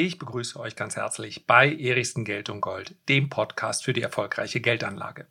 Ich 0.00 0.16
begrüße 0.16 0.60
euch 0.60 0.76
ganz 0.76 0.94
herzlich 0.94 1.44
bei 1.48 1.74
Erichsen 1.74 2.24
Geld 2.24 2.50
und 2.50 2.60
Gold, 2.60 2.94
dem 3.08 3.28
Podcast 3.28 3.82
für 3.82 3.92
die 3.92 4.02
erfolgreiche 4.02 4.60
Geldanlage. 4.60 5.26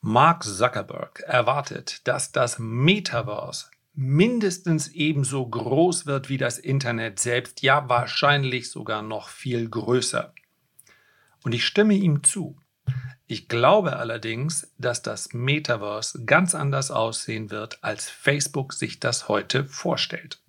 Mark 0.00 0.42
Zuckerberg 0.42 1.20
erwartet, 1.20 2.00
dass 2.08 2.32
das 2.32 2.58
Metaverse 2.58 3.66
mindestens 3.94 4.88
ebenso 4.88 5.46
groß 5.46 6.06
wird 6.06 6.28
wie 6.28 6.36
das 6.36 6.58
Internet 6.58 7.20
selbst, 7.20 7.62
ja 7.62 7.88
wahrscheinlich 7.88 8.72
sogar 8.72 9.02
noch 9.02 9.28
viel 9.28 9.70
größer. 9.70 10.34
Und 11.44 11.54
ich 11.54 11.64
stimme 11.64 11.94
ihm 11.94 12.24
zu. 12.24 12.56
Ich 13.28 13.46
glaube 13.46 13.98
allerdings, 13.98 14.74
dass 14.78 15.02
das 15.02 15.32
Metaverse 15.32 16.24
ganz 16.24 16.56
anders 16.56 16.90
aussehen 16.90 17.52
wird, 17.52 17.84
als 17.84 18.10
Facebook 18.10 18.72
sich 18.72 18.98
das 18.98 19.28
heute 19.28 19.64
vorstellt. 19.64 20.42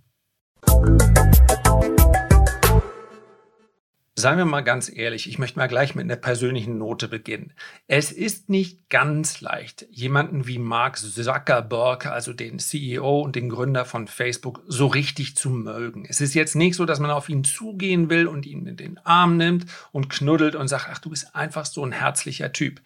Seien 4.23 4.37
wir 4.37 4.45
mal 4.45 4.61
ganz 4.61 4.89
ehrlich, 4.89 5.27
ich 5.27 5.37
möchte 5.37 5.59
mal 5.59 5.67
gleich 5.67 5.95
mit 5.95 6.05
einer 6.05 6.15
persönlichen 6.15 6.77
Note 6.77 7.09
beginnen. 7.09 7.51
Es 7.87 8.09
ist 8.09 8.49
nicht 8.49 8.89
ganz 8.89 9.41
leicht, 9.41 9.85
jemanden 9.91 10.47
wie 10.47 10.59
Mark 10.59 10.97
Zuckerberg, 10.97 12.05
also 12.05 12.31
den 12.31 12.57
CEO 12.57 13.19
und 13.19 13.35
den 13.35 13.49
Gründer 13.49 13.83
von 13.83 14.07
Facebook, 14.07 14.63
so 14.65 14.87
richtig 14.87 15.35
zu 15.35 15.49
mögen. 15.49 16.05
Es 16.07 16.21
ist 16.21 16.35
jetzt 16.35 16.55
nicht 16.55 16.75
so, 16.77 16.85
dass 16.85 17.01
man 17.01 17.11
auf 17.11 17.27
ihn 17.27 17.43
zugehen 17.43 18.09
will 18.09 18.27
und 18.27 18.45
ihn 18.45 18.65
in 18.65 18.77
den 18.77 18.97
Arm 18.99 19.35
nimmt 19.35 19.65
und 19.91 20.09
knuddelt 20.09 20.55
und 20.55 20.69
sagt, 20.69 20.87
ach, 20.89 20.99
du 20.99 21.09
bist 21.09 21.35
einfach 21.35 21.65
so 21.65 21.85
ein 21.85 21.91
herzlicher 21.91 22.53
Typ. 22.53 22.79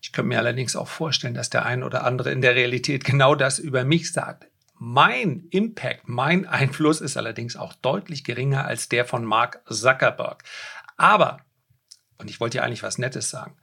Ich 0.00 0.12
könnte 0.12 0.28
mir 0.28 0.38
allerdings 0.38 0.76
auch 0.76 0.88
vorstellen, 0.88 1.34
dass 1.34 1.50
der 1.50 1.66
ein 1.66 1.82
oder 1.82 2.04
andere 2.04 2.32
in 2.32 2.40
der 2.40 2.54
Realität 2.54 3.04
genau 3.04 3.34
das 3.34 3.58
über 3.58 3.84
mich 3.84 4.14
sagt. 4.14 4.46
Mein 4.82 5.46
Impact, 5.50 6.08
mein 6.08 6.46
Einfluss 6.46 7.02
ist 7.02 7.18
allerdings 7.18 7.54
auch 7.54 7.74
deutlich 7.74 8.24
geringer 8.24 8.64
als 8.64 8.88
der 8.88 9.04
von 9.04 9.26
Mark 9.26 9.62
Zuckerberg. 9.68 10.42
Aber, 10.96 11.44
und 12.16 12.30
ich 12.30 12.40
wollte 12.40 12.56
ja 12.56 12.64
eigentlich 12.64 12.82
was 12.82 12.96
Nettes 12.96 13.28
sagen, 13.28 13.58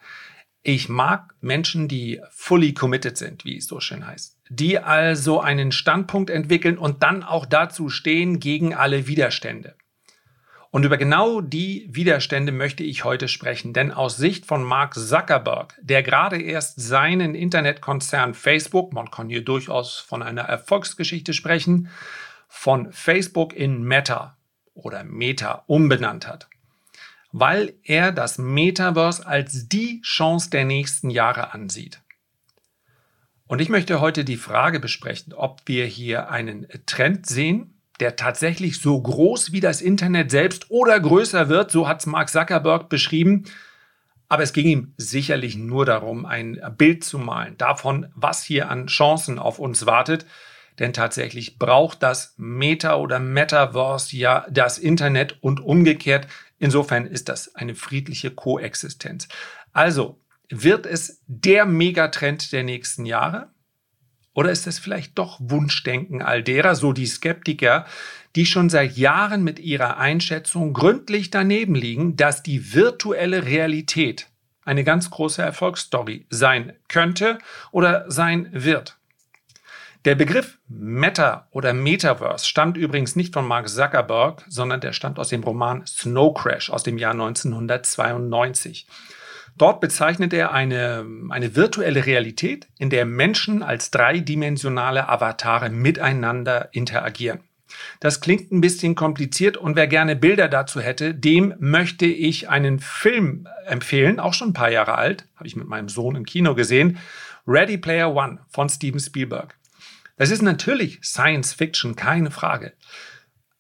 ich 0.62 0.90
mag 0.90 1.34
Menschen, 1.42 1.88
die 1.88 2.22
fully 2.30 2.76
committed 2.76 3.18
sind, 3.18 3.46
wie 3.46 3.58
es 3.58 3.66
so 3.66 3.80
schön 3.80 4.06
heißt. 4.06 4.38
Die 4.50 4.78
also 4.78 5.42
einen 5.42 5.72
Standpunkt 5.72 6.30
entwickeln 6.30 6.78
und 6.78 7.02
dann 7.02 7.24
auch 7.24 7.48
dazu 7.48 7.90
stehen 7.90 8.40
gegen 8.40 8.76
alle 8.76 9.08
Widerstände. 9.08 9.76
Und 10.78 10.84
über 10.84 10.98
genau 10.98 11.42
die 11.42 11.88
Widerstände 11.90 12.52
möchte 12.52 12.84
ich 12.84 13.04
heute 13.04 13.28
sprechen, 13.28 13.74
denn 13.74 13.92
aus 13.92 14.16
Sicht 14.16 14.46
von 14.46 14.64
Mark 14.64 14.94
Zuckerberg, 14.94 15.74
der 15.82 16.04
gerade 16.04 16.40
erst 16.40 16.80
seinen 16.80 17.34
Internetkonzern 17.34 18.36
Facebook, 18.36 18.94
man 18.94 19.10
kann 19.10 19.28
hier 19.28 19.44
durchaus 19.44 19.98
von 19.98 20.22
einer 20.22 20.44
Erfolgsgeschichte 20.44 21.34
sprechen, 21.34 21.90
von 22.48 22.92
Facebook 22.92 23.56
in 23.56 23.82
Meta 23.82 24.38
oder 24.76 25.04
Meta 25.04 25.64
umbenannt 25.66 26.28
hat, 26.28 26.48
weil 27.32 27.74
er 27.82 28.12
das 28.12 28.38
Metaverse 28.38 29.26
als 29.26 29.68
die 29.68 30.02
Chance 30.04 30.52
der 30.52 30.66
nächsten 30.66 31.10
Jahre 31.10 31.56
ansieht. 31.56 32.04
Und 33.48 33.62
ich 33.62 33.70
möchte 33.70 34.00
heute 34.00 34.24
die 34.24 34.38
Frage 34.38 34.80
besprechen, 34.80 35.34
ob 35.34 35.64
wir 35.66 35.88
hier 35.88 36.30
einen 36.30 36.68
Trend 36.86 37.26
sehen, 37.26 37.77
der 38.00 38.16
tatsächlich 38.16 38.80
so 38.80 39.02
groß 39.02 39.52
wie 39.52 39.60
das 39.60 39.82
Internet 39.82 40.32
selbst 40.32 40.70
oder 40.70 41.00
größer 41.00 41.50
wird, 41.50 41.72
so 41.72 41.88
hat 41.88 42.00
es 42.00 42.06
Mark 42.06 42.30
Zuckerberg 42.30 42.90
beschrieben. 42.90 43.46
Aber 44.30 44.44
es 44.44 44.54
ging 44.54 44.68
ihm 44.68 44.94
sicherlich 44.98 45.56
nur 45.56 45.86
darum, 45.86 46.26
ein 46.26 46.60
Bild 46.78 47.04
zu 47.04 47.18
malen 47.18 47.58
davon, 47.58 48.08
was 48.14 48.44
hier 48.44 48.70
an 48.70 48.88
Chancen 48.88 49.40
auf 49.40 49.58
uns 49.58 49.86
wartet. 49.86 50.26
Denn 50.80 50.94
tatsächlich 50.94 51.58
braucht 51.58 52.04
das 52.04 52.36
Meta 52.38 52.98
oder 52.98 53.20
Metaverse 53.20 54.16
ja 54.16 54.46
das 54.50 54.78
Internet 54.78 55.38
und 55.42 55.60
umgekehrt. 55.60 56.28
Insofern 56.60 57.06
ist 57.06 57.30
das 57.30 57.56
eine 57.56 57.74
friedliche 57.74 58.32
Koexistenz. 58.32 59.28
Also 59.74 60.20
wird 60.50 60.86
es 60.86 61.22
der 61.28 61.66
Megatrend 61.66 62.52
der 62.52 62.64
nächsten 62.64 63.06
Jahre? 63.06 63.50
Oder 64.38 64.52
ist 64.52 64.68
es 64.68 64.78
vielleicht 64.78 65.18
doch 65.18 65.40
Wunschdenken 65.42 66.22
all 66.22 66.44
derer, 66.44 66.76
so 66.76 66.94
die 66.94 67.08
Skeptiker, 67.08 67.88
die 68.36 68.46
schon 68.46 68.70
seit 68.70 68.96
Jahren 68.96 69.44
mit 69.44 69.58
ihrer 69.58 69.98
Einschätzung 69.98 70.74
gründlich 70.74 71.32
daneben 71.32 71.74
liegen, 71.74 72.18
dass 72.18 72.44
die 72.44 72.76
virtuelle 72.76 73.46
Realität 73.46 74.28
eine 74.64 74.84
ganz 74.84 75.10
große 75.10 75.42
Erfolgsstory 75.42 76.28
sein 76.30 76.74
könnte 76.88 77.40
oder 77.72 78.06
sein 78.12 78.50
wird? 78.52 78.98
Der 80.06 80.14
Begriff 80.14 80.60
Meta 80.68 81.48
oder 81.50 81.74
Metaverse 81.74 82.46
stammt 82.46 82.78
übrigens 82.78 83.16
nicht 83.16 83.34
von 83.34 83.48
Mark 83.48 83.68
Zuckerberg, 83.68 84.46
sondern 84.48 84.82
der 84.82 84.94
stammt 84.94 85.18
aus 85.18 85.30
dem 85.30 85.44
Roman 85.44 85.84
Snow 85.88 86.32
Crash 86.36 86.70
aus 86.70 86.84
dem 86.84 87.00
Jahr 87.00 87.14
1992. 87.14 88.86
Dort 89.58 89.82
bezeichnet 89.82 90.34
er 90.34 90.52
eine, 90.52 91.06
eine 91.30 91.56
virtuelle 91.56 92.06
Realität, 92.06 92.68
in 92.78 92.90
der 92.90 93.06
Menschen 93.06 93.64
als 93.64 93.90
dreidimensionale 93.90 95.10
Avatare 95.10 95.70
miteinander 95.70 96.70
interagieren. 96.74 97.40
Das 98.00 98.22
klingt 98.22 98.52
ein 98.52 98.62
bisschen 98.62 98.96
kompliziert 98.96 99.58
und 99.58 99.76
wer 99.76 99.88
gerne 99.88 100.16
Bilder 100.16 100.48
dazu 100.48 100.80
hätte, 100.80 101.14
dem 101.14 101.54
möchte 101.60 102.06
ich 102.06 102.50
einen 102.50 102.80
Film 102.80 103.48
empfehlen, 103.66 104.20
auch 104.20 104.34
schon 104.34 104.50
ein 104.50 104.54
paar 104.54 104.72
Jahre 104.72 104.96
alt, 104.96 105.28
habe 105.36 105.48
ich 105.48 105.56
mit 105.56 105.68
meinem 105.68 105.90
Sohn 105.90 106.16
im 106.16 106.26
Kino 106.26 106.56
gesehen, 106.56 107.00
Ready 107.46 107.78
Player 107.78 108.14
One 108.14 108.40
von 108.50 108.70
Steven 108.70 109.00
Spielberg. 109.00 109.56
Das 110.18 110.32
ist 110.32 110.42
natürlich 110.42 111.00
Science 111.04 111.54
Fiction, 111.54 111.96
keine 111.96 112.32
Frage. 112.32 112.74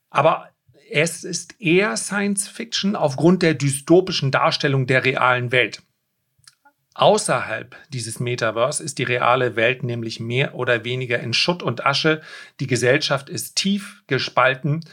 Aber 0.09 0.50
es 0.90 1.24
ist 1.24 1.59
eher 1.59 1.97
Science 1.97 2.47
Fiction 2.47 2.96
aufgrund 2.96 3.44
der 3.44 3.56
dystopischen 3.56 4.31
Darstellung 4.31 4.88
der 4.88 5.03
realen 5.03 5.52
Welt. 5.52 5.81
Außerhalb 6.97 7.75
dieses 7.90 8.19
Metaverse 8.19 8.84
ist 8.84 8.97
die 8.97 9.03
reale 9.03 9.56
Welt 9.56 9.84
nämlich 9.84 10.19
mehr 10.19 10.56
oder 10.56 10.84
weniger 10.84 11.19
in 11.19 11.31
Schutt 11.31 11.62
und 11.62 11.85
Asche. 11.85 12.22
Die 12.59 12.66
Gesellschaft 12.66 13.30
ist 13.30 13.56
tief 13.56 14.02
gespalten 14.08 14.84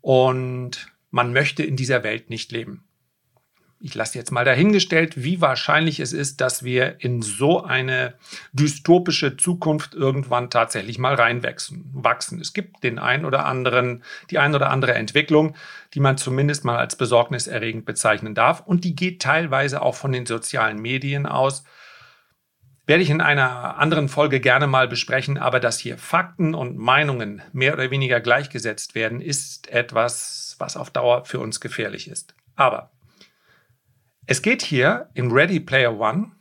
und 0.00 0.92
man 1.10 1.32
möchte 1.32 1.64
in 1.64 1.74
dieser 1.74 2.04
Welt 2.04 2.30
nicht 2.30 2.52
leben 2.52 2.87
ich 3.80 3.94
lasse 3.94 4.18
jetzt 4.18 4.32
mal 4.32 4.44
dahingestellt, 4.44 5.22
wie 5.22 5.40
wahrscheinlich 5.40 6.00
es 6.00 6.12
ist, 6.12 6.40
dass 6.40 6.64
wir 6.64 6.96
in 6.98 7.22
so 7.22 7.62
eine 7.62 8.14
dystopische 8.52 9.36
Zukunft 9.36 9.94
irgendwann 9.94 10.50
tatsächlich 10.50 10.98
mal 10.98 11.14
reinwachsen. 11.14 11.88
Wachsen. 11.92 12.40
Es 12.40 12.52
gibt 12.52 12.82
den 12.82 12.98
ein 12.98 13.24
oder 13.24 13.46
anderen, 13.46 14.02
die 14.30 14.38
ein 14.38 14.54
oder 14.54 14.70
andere 14.70 14.94
Entwicklung, 14.94 15.54
die 15.94 16.00
man 16.00 16.18
zumindest 16.18 16.64
mal 16.64 16.76
als 16.76 16.96
besorgniserregend 16.96 17.84
bezeichnen 17.84 18.34
darf. 18.34 18.60
Und 18.66 18.82
die 18.84 18.96
geht 18.96 19.22
teilweise 19.22 19.80
auch 19.80 19.94
von 19.94 20.10
den 20.10 20.26
sozialen 20.26 20.80
Medien 20.80 21.26
aus. 21.26 21.62
Werde 22.86 23.02
ich 23.02 23.10
in 23.10 23.20
einer 23.20 23.78
anderen 23.78 24.08
Folge 24.08 24.40
gerne 24.40 24.66
mal 24.66 24.88
besprechen, 24.88 25.38
aber 25.38 25.60
dass 25.60 25.78
hier 25.78 25.98
Fakten 25.98 26.54
und 26.54 26.78
Meinungen 26.78 27.42
mehr 27.52 27.74
oder 27.74 27.90
weniger 27.92 28.18
gleichgesetzt 28.18 28.96
werden, 28.96 29.20
ist 29.20 29.68
etwas, 29.68 30.56
was 30.58 30.76
auf 30.76 30.90
Dauer 30.90 31.24
für 31.26 31.38
uns 31.38 31.60
gefährlich 31.60 32.08
ist. 32.08 32.34
Aber 32.56 32.90
es 34.28 34.42
geht 34.42 34.60
hier 34.62 35.08
in 35.14 35.32
Ready 35.32 35.58
Player 35.58 35.98
One 35.98 36.32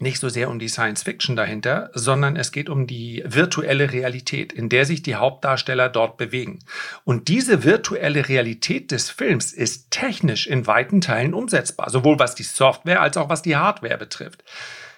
nicht 0.00 0.18
so 0.18 0.28
sehr 0.28 0.50
um 0.50 0.58
die 0.58 0.68
Science 0.68 1.02
Fiction 1.02 1.34
dahinter, 1.34 1.90
sondern 1.94 2.36
es 2.36 2.52
geht 2.52 2.68
um 2.68 2.86
die 2.86 3.22
virtuelle 3.24 3.92
Realität, 3.92 4.52
in 4.52 4.68
der 4.68 4.84
sich 4.84 5.02
die 5.02 5.14
Hauptdarsteller 5.14 5.88
dort 5.88 6.18
bewegen. 6.18 6.58
Und 7.04 7.28
diese 7.28 7.64
virtuelle 7.64 8.28
Realität 8.28 8.90
des 8.90 9.08
Films 9.08 9.52
ist 9.52 9.90
technisch 9.90 10.46
in 10.46 10.66
weiten 10.66 11.00
Teilen 11.00 11.32
umsetzbar, 11.32 11.88
sowohl 11.88 12.18
was 12.18 12.34
die 12.34 12.42
Software 12.42 13.00
als 13.00 13.16
auch 13.16 13.28
was 13.30 13.40
die 13.40 13.56
Hardware 13.56 13.96
betrifft. 13.96 14.44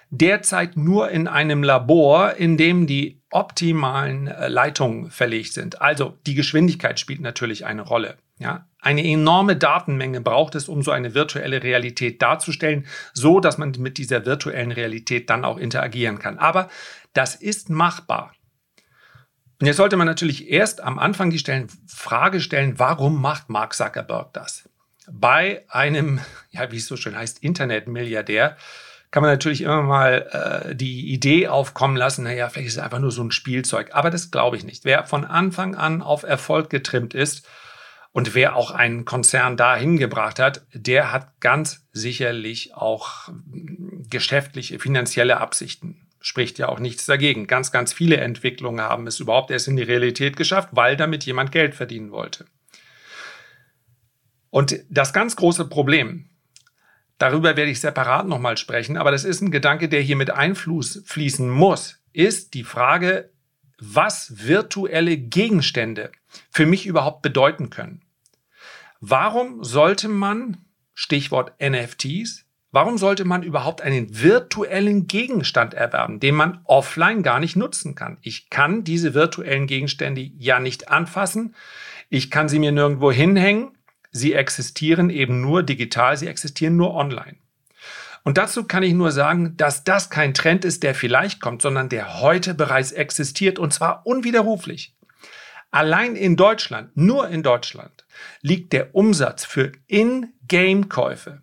Derzeit 0.09 0.77
nur 0.77 1.09
in 1.09 1.27
einem 1.27 1.63
Labor, 1.63 2.35
in 2.35 2.57
dem 2.57 2.87
die 2.87 3.21
optimalen 3.29 4.27
äh, 4.27 4.47
Leitungen 4.47 5.11
verlegt 5.11 5.53
sind. 5.53 5.81
Also 5.81 6.17
die 6.25 6.35
Geschwindigkeit 6.35 6.99
spielt 6.99 7.19
natürlich 7.19 7.65
eine 7.65 7.81
Rolle. 7.81 8.17
Ja, 8.39 8.67
eine 8.79 9.03
enorme 9.03 9.55
Datenmenge 9.55 10.21
braucht 10.21 10.55
es, 10.55 10.69
um 10.69 10.81
so 10.83 10.91
eine 10.91 11.13
virtuelle 11.13 11.63
Realität 11.63 12.21
darzustellen, 12.21 12.85
so 13.13 13.39
dass 13.39 13.57
man 13.57 13.73
mit 13.79 13.97
dieser 13.97 14.25
virtuellen 14.25 14.71
Realität 14.71 15.29
dann 15.29 15.43
auch 15.43 15.57
interagieren 15.57 16.19
kann. 16.19 16.37
Aber 16.37 16.69
das 17.13 17.35
ist 17.35 17.69
machbar. 17.69 18.33
Und 19.59 19.65
jetzt 19.65 19.77
sollte 19.77 19.97
man 19.97 20.05
natürlich 20.05 20.49
erst 20.51 20.81
am 20.81 20.99
Anfang 20.99 21.31
die 21.31 21.39
stellen, 21.39 21.67
Frage 21.87 22.41
stellen, 22.41 22.77
warum 22.77 23.19
macht 23.19 23.49
Mark 23.49 23.73
Zuckerberg 23.73 24.31
das? 24.33 24.69
Bei 25.09 25.63
einem, 25.69 26.19
ja, 26.51 26.71
wie 26.71 26.77
es 26.77 26.85
so 26.85 26.95
schön 26.95 27.17
heißt, 27.17 27.43
Internetmilliardär 27.43 28.55
kann 29.11 29.23
man 29.23 29.31
natürlich 29.31 29.61
immer 29.61 29.81
mal 29.81 30.67
äh, 30.69 30.75
die 30.75 31.11
Idee 31.13 31.47
aufkommen 31.47 31.95
lassen, 31.95 32.23
naja, 32.23 32.49
vielleicht 32.49 32.67
ist 32.67 32.77
es 32.77 32.83
einfach 32.83 32.99
nur 32.99 33.11
so 33.11 33.23
ein 33.23 33.31
Spielzeug. 33.31 33.89
Aber 33.93 34.09
das 34.09 34.31
glaube 34.31 34.57
ich 34.57 34.63
nicht. 34.63 34.85
Wer 34.85 35.05
von 35.05 35.23
Anfang 35.25 35.75
an 35.75 36.01
auf 36.01 36.23
Erfolg 36.23 36.69
getrimmt 36.69 37.13
ist, 37.13 37.47
und 38.17 38.33
wer 38.33 38.55
auch 38.55 38.71
einen 38.71 39.05
Konzern 39.05 39.57
dahin 39.57 39.97
gebracht 39.97 40.39
hat, 40.39 40.65
der 40.73 41.11
hat 41.11 41.39
ganz 41.39 41.87
sicherlich 41.91 42.73
auch 42.73 43.29
geschäftliche, 44.09 44.79
finanzielle 44.79 45.37
Absichten. 45.37 46.07
Spricht 46.19 46.57
ja 46.57 46.67
auch 46.67 46.79
nichts 46.79 47.05
dagegen. 47.05 47.45
Ganz, 47.45 47.71
ganz 47.71 47.93
viele 47.93 48.17
Entwicklungen 48.17 48.81
haben 48.81 49.05
es 49.05 49.19
überhaupt 49.19 49.51
erst 49.51 49.67
in 49.67 49.75
die 49.75 49.83
Realität 49.83 50.35
geschafft, 50.35 50.69
weil 50.71 50.97
damit 50.97 51.25
jemand 51.25 51.51
Geld 51.51 51.75
verdienen 51.75 52.11
wollte. 52.11 52.47
Und 54.49 54.79
das 54.89 55.13
ganz 55.13 55.35
große 55.35 55.65
Problem, 55.65 56.27
darüber 57.17 57.57
werde 57.57 57.71
ich 57.71 57.79
separat 57.79 58.27
nochmal 58.27 58.57
sprechen, 58.57 58.97
aber 58.97 59.11
das 59.11 59.23
ist 59.23 59.41
ein 59.41 59.51
Gedanke, 59.51 59.89
der 59.89 60.01
hier 60.01 60.15
mit 60.15 60.31
einfließen 60.31 61.49
muss, 61.49 62.01
ist 62.13 62.53
die 62.53 62.63
Frage, 62.63 63.29
was 63.79 64.47
virtuelle 64.47 65.17
Gegenstände 65.17 66.11
für 66.49 66.65
mich 66.65 66.85
überhaupt 66.85 67.21
bedeuten 67.21 67.69
können. 67.69 68.01
Warum 68.99 69.63
sollte 69.63 70.07
man, 70.07 70.57
Stichwort 70.95 71.53
NFTs, 71.61 72.45
warum 72.71 72.97
sollte 72.97 73.25
man 73.25 73.43
überhaupt 73.43 73.81
einen 73.81 74.19
virtuellen 74.19 75.05
Gegenstand 75.05 75.75
erwerben, 75.75 76.19
den 76.19 76.33
man 76.33 76.61
offline 76.63 77.21
gar 77.21 77.39
nicht 77.39 77.55
nutzen 77.55 77.93
kann? 77.93 78.17
Ich 78.21 78.49
kann 78.49 78.83
diese 78.83 79.13
virtuellen 79.13 79.67
Gegenstände 79.67 80.21
ja 80.21 80.59
nicht 80.59 80.89
anfassen. 80.89 81.53
Ich 82.09 82.31
kann 82.31 82.49
sie 82.49 82.59
mir 82.59 82.71
nirgendwo 82.71 83.11
hinhängen. 83.11 83.76
Sie 84.11 84.33
existieren 84.33 85.09
eben 85.09 85.41
nur 85.41 85.63
digital, 85.63 86.17
sie 86.17 86.27
existieren 86.27 86.75
nur 86.75 86.93
online. 86.93 87.37
Und 88.23 88.37
dazu 88.37 88.65
kann 88.65 88.83
ich 88.83 88.93
nur 88.93 89.11
sagen, 89.11 89.55
dass 89.57 89.83
das 89.83 90.09
kein 90.09 90.33
Trend 90.33 90.65
ist, 90.65 90.83
der 90.83 90.93
vielleicht 90.95 91.39
kommt, 91.39 91.61
sondern 91.61 91.87
der 91.87 92.19
heute 92.19 92.53
bereits 92.53 92.91
existiert 92.91 93.57
und 93.57 93.73
zwar 93.73 94.05
unwiderruflich. 94.05 94.95
Allein 95.71 96.15
in 96.15 96.35
Deutschland, 96.35 96.95
nur 96.95 97.27
in 97.29 97.43
Deutschland, 97.43 98.05
liegt 98.41 98.73
der 98.73 98.95
Umsatz 98.95 99.45
für 99.45 99.71
In-Game-Käufe. 99.87 101.41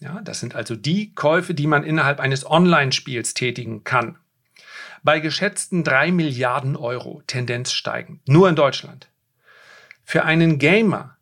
Ja, 0.00 0.20
das 0.22 0.40
sind 0.40 0.54
also 0.54 0.76
die 0.76 1.14
Käufe, 1.14 1.54
die 1.54 1.66
man 1.66 1.84
innerhalb 1.84 2.20
eines 2.20 2.48
Online-Spiels 2.48 3.34
tätigen 3.34 3.84
kann. 3.84 4.18
Bei 5.02 5.20
geschätzten 5.20 5.84
drei 5.84 6.12
Milliarden 6.12 6.76
Euro, 6.76 7.22
Tendenz 7.26 7.72
steigend, 7.72 8.26
nur 8.28 8.48
in 8.48 8.56
Deutschland. 8.56 9.08
Für 10.04 10.24
einen 10.24 10.58
Gamer 10.58 11.17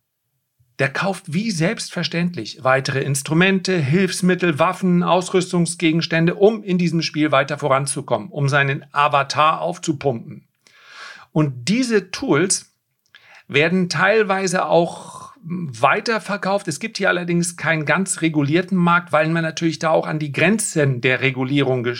der 0.79 0.91
kauft 0.91 1.33
wie 1.33 1.51
selbstverständlich 1.51 2.63
weitere 2.63 3.01
Instrumente, 3.01 3.79
Hilfsmittel, 3.79 4.59
Waffen, 4.59 5.03
Ausrüstungsgegenstände, 5.03 6.35
um 6.35 6.63
in 6.63 6.77
diesem 6.77 7.03
Spiel 7.03 7.33
weiter 7.33 7.59
voranzukommen, 7.59 8.29
um 8.29 8.49
seinen 8.49 8.85
Avatar 8.93 9.61
aufzupumpen. 9.63 10.47
Und 11.33 11.69
diese 11.69 12.11
Tools 12.11 12.73
werden 13.49 13.89
teilweise 13.89 14.67
auch 14.67 15.27
weiterverkauft. 15.49 16.67
Es 16.69 16.81
gibt 16.81 16.99
hier 16.99 17.09
allerdings 17.09 17.57
keinen 17.57 17.85
ganz 17.85 18.21
regulierten 18.21 18.77
Markt, 18.77 19.13
weil 19.13 19.29
man 19.29 19.45
natürlich 19.45 19.79
da 19.79 19.91
auch 19.91 20.07
an 20.07 20.19
die 20.19 20.33
Grenzen 20.33 21.01
der 21.01 21.21
Regulierung 21.21 21.87
äh, 21.87 21.95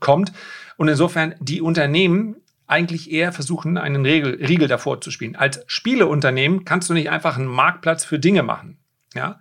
kommt. 0.00 0.32
Und 0.76 0.88
insofern 0.88 1.34
die 1.40 1.60
Unternehmen 1.60 2.36
eigentlich 2.68 3.10
eher 3.10 3.32
versuchen, 3.32 3.78
einen 3.78 4.04
Regel, 4.04 4.34
Riegel 4.46 4.68
davor 4.68 5.00
zu 5.00 5.10
spielen. 5.10 5.34
Als 5.34 5.64
Spieleunternehmen 5.66 6.64
kannst 6.64 6.88
du 6.88 6.94
nicht 6.94 7.10
einfach 7.10 7.36
einen 7.36 7.46
Marktplatz 7.46 8.04
für 8.04 8.18
Dinge 8.18 8.42
machen. 8.42 8.78
Ja? 9.14 9.40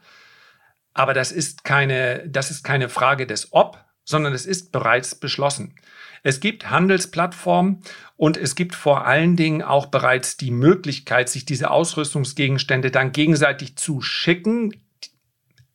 Aber 0.94 1.14
das 1.14 1.32
ist 1.32 1.64
keine, 1.64 2.28
das 2.28 2.50
ist 2.50 2.64
keine 2.64 2.90
Frage 2.90 3.28
des 3.28 3.52
Ob, 3.52 3.84
sondern 4.04 4.34
es 4.34 4.46
ist 4.46 4.72
bereits 4.72 5.14
beschlossen. 5.14 5.76
Es 6.24 6.40
gibt 6.40 6.70
Handelsplattformen 6.70 7.84
und 8.16 8.38
es 8.38 8.56
gibt 8.56 8.74
vor 8.74 9.06
allen 9.06 9.36
Dingen 9.36 9.62
auch 9.62 9.88
bereits 9.88 10.38
die 10.38 10.52
Möglichkeit, 10.52 11.30
sich 11.30 11.46
diese 11.46 11.70
Ausrüstungsgegenstände 11.70 12.92
dann 12.92 13.12
gegenseitig 13.12 13.76
zu 13.76 14.02
schicken. 14.02 14.74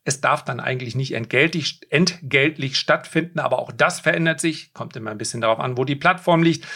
Es 0.05 0.21
darf 0.21 0.43
dann 0.43 0.59
eigentlich 0.59 0.95
nicht 0.95 1.13
entgeltlich, 1.13 1.81
entgeltlich 1.89 2.77
stattfinden, 2.77 3.39
aber 3.39 3.59
auch 3.59 3.71
das 3.71 4.01
verändert 4.01 4.39
sich. 4.39 4.73
Kommt 4.73 4.95
immer 4.95 5.11
ein 5.11 5.17
bisschen 5.17 5.41
darauf 5.41 5.59
an, 5.59 5.77
wo 5.77 5.85
die 5.85 5.95
Plattform 5.95 6.43
liegt. 6.43 6.67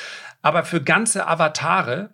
Aber 0.42 0.64
für 0.64 0.82
ganze 0.82 1.28
Avatare 1.28 2.12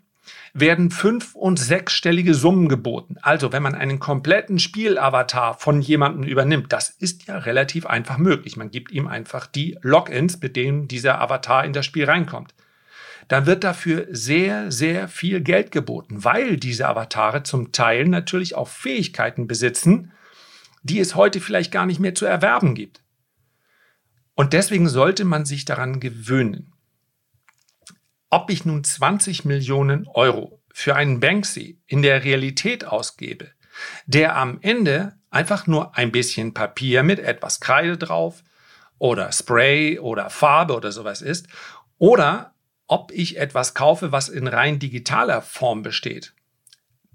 werden 0.53 0.91
fünf- 0.91 1.35
und 1.35 1.59
sechsstellige 1.59 2.33
Summen 2.33 2.69
geboten. 2.69 3.17
Also 3.21 3.51
wenn 3.51 3.63
man 3.63 3.75
einen 3.75 3.99
kompletten 3.99 4.59
Spielavatar 4.59 5.55
von 5.55 5.81
jemandem 5.81 6.23
übernimmt, 6.23 6.71
das 6.71 6.89
ist 6.89 7.27
ja 7.27 7.39
relativ 7.39 7.85
einfach 7.85 8.17
möglich. 8.17 8.55
Man 8.55 8.71
gibt 8.71 8.91
ihm 8.91 9.07
einfach 9.07 9.47
die 9.47 9.77
Logins, 9.81 10.39
mit 10.41 10.55
denen 10.55 10.87
dieser 10.87 11.19
Avatar 11.19 11.65
in 11.65 11.73
das 11.73 11.85
Spiel 11.85 12.05
reinkommt. 12.05 12.53
Dann 13.27 13.45
wird 13.45 13.63
dafür 13.63 14.07
sehr, 14.11 14.71
sehr 14.71 15.07
viel 15.07 15.41
Geld 15.41 15.71
geboten, 15.71 16.23
weil 16.23 16.57
diese 16.57 16.87
Avatare 16.87 17.43
zum 17.43 17.71
Teil 17.71 18.07
natürlich 18.07 18.55
auch 18.55 18.67
Fähigkeiten 18.67 19.47
besitzen, 19.47 20.11
die 20.83 20.99
es 20.99 21.15
heute 21.15 21.41
vielleicht 21.41 21.71
gar 21.71 21.85
nicht 21.85 21.99
mehr 21.99 22.15
zu 22.15 22.25
erwerben 22.25 22.75
gibt. 22.75 23.03
Und 24.35 24.53
deswegen 24.53 24.87
sollte 24.87 25.25
man 25.25 25.45
sich 25.45 25.65
daran 25.65 25.99
gewöhnen 25.99 26.73
ob 28.33 28.49
ich 28.49 28.65
nun 28.65 28.83
20 28.83 29.45
Millionen 29.45 30.07
Euro 30.07 30.59
für 30.73 30.95
einen 30.95 31.19
Banksy 31.19 31.79
in 31.85 32.01
der 32.01 32.23
Realität 32.23 32.83
ausgebe, 32.83 33.51
der 34.07 34.35
am 34.35 34.57
Ende 34.61 35.13
einfach 35.29 35.67
nur 35.67 35.95
ein 35.95 36.11
bisschen 36.11 36.55
Papier 36.55 37.03
mit 37.03 37.19
etwas 37.19 37.59
Kreide 37.59 37.95
drauf 37.95 38.43
oder 38.97 39.31
Spray 39.31 39.99
oder 39.99 40.31
Farbe 40.31 40.75
oder 40.75 40.91
sowas 40.91 41.21
ist, 41.21 41.45
oder 41.99 42.55
ob 42.87 43.11
ich 43.11 43.37
etwas 43.37 43.75
kaufe, 43.75 44.11
was 44.11 44.29
in 44.29 44.47
rein 44.47 44.79
digitaler 44.79 45.43
Form 45.43 45.83
besteht, 45.83 46.33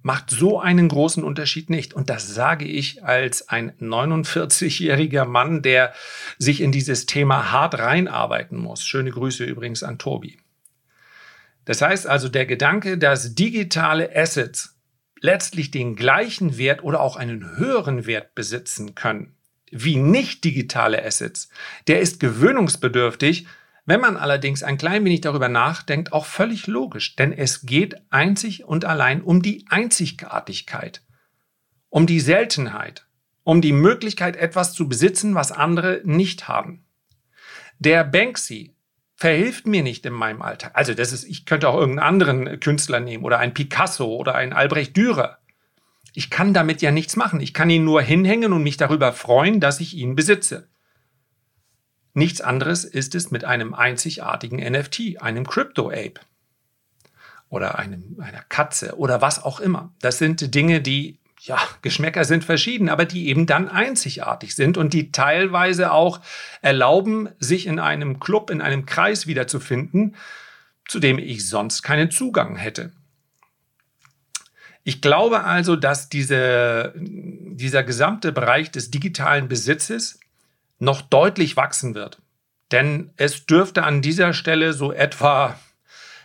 macht 0.02 0.30
so 0.30 0.60
einen 0.60 0.88
großen 0.88 1.22
Unterschied 1.22 1.70
nicht. 1.70 1.94
Und 1.94 2.08
das 2.10 2.34
sage 2.34 2.64
ich 2.64 3.04
als 3.04 3.48
ein 3.48 3.72
49-jähriger 3.80 5.24
Mann, 5.24 5.62
der 5.62 5.92
sich 6.38 6.60
in 6.60 6.72
dieses 6.72 7.06
Thema 7.06 7.52
hart 7.52 7.78
reinarbeiten 7.78 8.58
muss. 8.58 8.84
Schöne 8.84 9.10
Grüße 9.10 9.44
übrigens 9.44 9.82
an 9.82 9.98
Tobi. 9.98 10.38
Das 11.64 11.82
heißt 11.82 12.06
also, 12.06 12.28
der 12.28 12.46
Gedanke, 12.46 12.96
dass 12.96 13.34
digitale 13.34 14.14
Assets 14.16 14.76
letztlich 15.20 15.70
den 15.70 15.96
gleichen 15.96 16.56
Wert 16.56 16.82
oder 16.82 17.00
auch 17.00 17.16
einen 17.16 17.56
höheren 17.56 18.06
Wert 18.06 18.34
besitzen 18.34 18.94
können 18.94 19.34
wie 19.70 19.96
nicht 19.96 20.44
digitale 20.44 21.04
Assets, 21.04 21.48
der 21.86 22.00
ist 22.00 22.20
gewöhnungsbedürftig, 22.20 23.46
wenn 23.88 24.02
man 24.02 24.18
allerdings 24.18 24.62
ein 24.62 24.76
klein 24.76 25.02
wenig 25.06 25.22
darüber 25.22 25.48
nachdenkt, 25.48 26.12
auch 26.12 26.26
völlig 26.26 26.66
logisch, 26.66 27.16
denn 27.16 27.32
es 27.32 27.64
geht 27.64 27.96
einzig 28.10 28.64
und 28.64 28.84
allein 28.84 29.22
um 29.22 29.40
die 29.40 29.64
Einzigartigkeit, 29.70 31.00
um 31.88 32.06
die 32.06 32.20
Seltenheit, 32.20 33.06
um 33.44 33.62
die 33.62 33.72
Möglichkeit, 33.72 34.36
etwas 34.36 34.74
zu 34.74 34.90
besitzen, 34.90 35.34
was 35.34 35.52
andere 35.52 36.02
nicht 36.04 36.48
haben. 36.48 36.84
Der 37.78 38.04
Banksy 38.04 38.74
verhilft 39.14 39.66
mir 39.66 39.82
nicht 39.82 40.04
in 40.04 40.12
meinem 40.12 40.42
Alltag. 40.42 40.72
Also 40.74 40.92
das 40.92 41.14
ist, 41.14 41.24
ich 41.24 41.46
könnte 41.46 41.70
auch 41.70 41.80
irgendeinen 41.80 42.06
anderen 42.06 42.60
Künstler 42.60 43.00
nehmen 43.00 43.24
oder 43.24 43.38
ein 43.38 43.54
Picasso 43.54 44.14
oder 44.16 44.34
ein 44.34 44.52
Albrecht 44.52 44.98
Dürer. 44.98 45.38
Ich 46.12 46.28
kann 46.28 46.52
damit 46.52 46.82
ja 46.82 46.90
nichts 46.90 47.16
machen. 47.16 47.40
Ich 47.40 47.54
kann 47.54 47.70
ihn 47.70 47.84
nur 47.84 48.02
hinhängen 48.02 48.52
und 48.52 48.62
mich 48.62 48.76
darüber 48.76 49.14
freuen, 49.14 49.60
dass 49.60 49.80
ich 49.80 49.94
ihn 49.94 50.14
besitze. 50.14 50.68
Nichts 52.18 52.40
anderes 52.40 52.84
ist 52.84 53.14
es 53.14 53.30
mit 53.30 53.44
einem 53.44 53.74
einzigartigen 53.74 54.58
NFT, 54.58 55.22
einem 55.22 55.46
Crypto 55.46 55.88
Ape 55.88 56.14
oder 57.48 57.78
einem, 57.78 58.16
einer 58.20 58.42
Katze 58.48 58.96
oder 58.96 59.20
was 59.20 59.40
auch 59.40 59.60
immer. 59.60 59.92
Das 60.00 60.18
sind 60.18 60.52
Dinge, 60.52 60.80
die 60.80 61.20
ja, 61.42 61.60
Geschmäcker 61.80 62.24
sind 62.24 62.44
verschieden, 62.44 62.88
aber 62.88 63.04
die 63.04 63.28
eben 63.28 63.46
dann 63.46 63.68
einzigartig 63.68 64.56
sind 64.56 64.76
und 64.76 64.94
die 64.94 65.12
teilweise 65.12 65.92
auch 65.92 66.20
erlauben, 66.60 67.28
sich 67.38 67.68
in 67.68 67.78
einem 67.78 68.18
Club, 68.18 68.50
in 68.50 68.60
einem 68.60 68.84
Kreis 68.84 69.28
wiederzufinden, 69.28 70.16
zu 70.88 70.98
dem 70.98 71.20
ich 71.20 71.48
sonst 71.48 71.82
keinen 71.82 72.10
Zugang 72.10 72.56
hätte. 72.56 72.90
Ich 74.82 75.00
glaube 75.00 75.44
also, 75.44 75.76
dass 75.76 76.08
diese, 76.08 76.92
dieser 76.96 77.84
gesamte 77.84 78.32
Bereich 78.32 78.72
des 78.72 78.90
digitalen 78.90 79.46
Besitzes 79.46 80.18
noch 80.78 81.00
deutlich 81.02 81.56
wachsen 81.56 81.94
wird. 81.94 82.20
Denn 82.70 83.12
es 83.16 83.46
dürfte 83.46 83.82
an 83.84 84.02
dieser 84.02 84.32
Stelle 84.32 84.72
so 84.72 84.92
etwa 84.92 85.58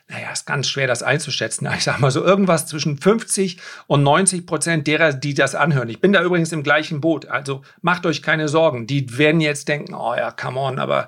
naja, 0.10 0.32
ist 0.32 0.46
ganz 0.46 0.70
schwer, 0.70 0.86
das 0.86 1.02
einzuschätzen. 1.02 1.68
Ich 1.76 1.86
sage 1.86 2.02
mal 2.02 2.12
so 2.12 2.24
irgendwas 2.24 2.68
zwischen 2.68 2.98
50 2.98 3.58
und 3.88 4.04
90 4.04 4.46
Prozent 4.46 4.86
derer, 4.86 5.14
die 5.14 5.34
das 5.34 5.56
anhören. 5.56 5.90
Ich 5.90 6.02
bin 6.02 6.14
da 6.14 6.22
übrigens 6.22 6.52
im 6.52 6.62
gleichen 6.62 7.02
Boot. 7.02 7.28
Also 7.28 7.62
macht 7.82 8.06
euch 8.06 8.22
keine 8.22 8.48
Sorgen. 8.48 8.86
Die 8.86 9.18
werden 9.18 9.42
jetzt 9.42 9.68
denken, 9.70 9.94
oh 9.94 10.14
ja, 10.14 10.32
come 10.32 10.60
on, 10.60 10.78
aber 10.78 11.08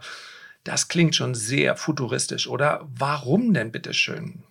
das 0.63 0.87
klingt 0.87 1.15
schon 1.15 1.35
sehr 1.35 1.75
futuristisch, 1.75 2.47
oder? 2.47 2.87
Warum 2.87 3.53
denn 3.53 3.71
bitteschön? 3.71 4.43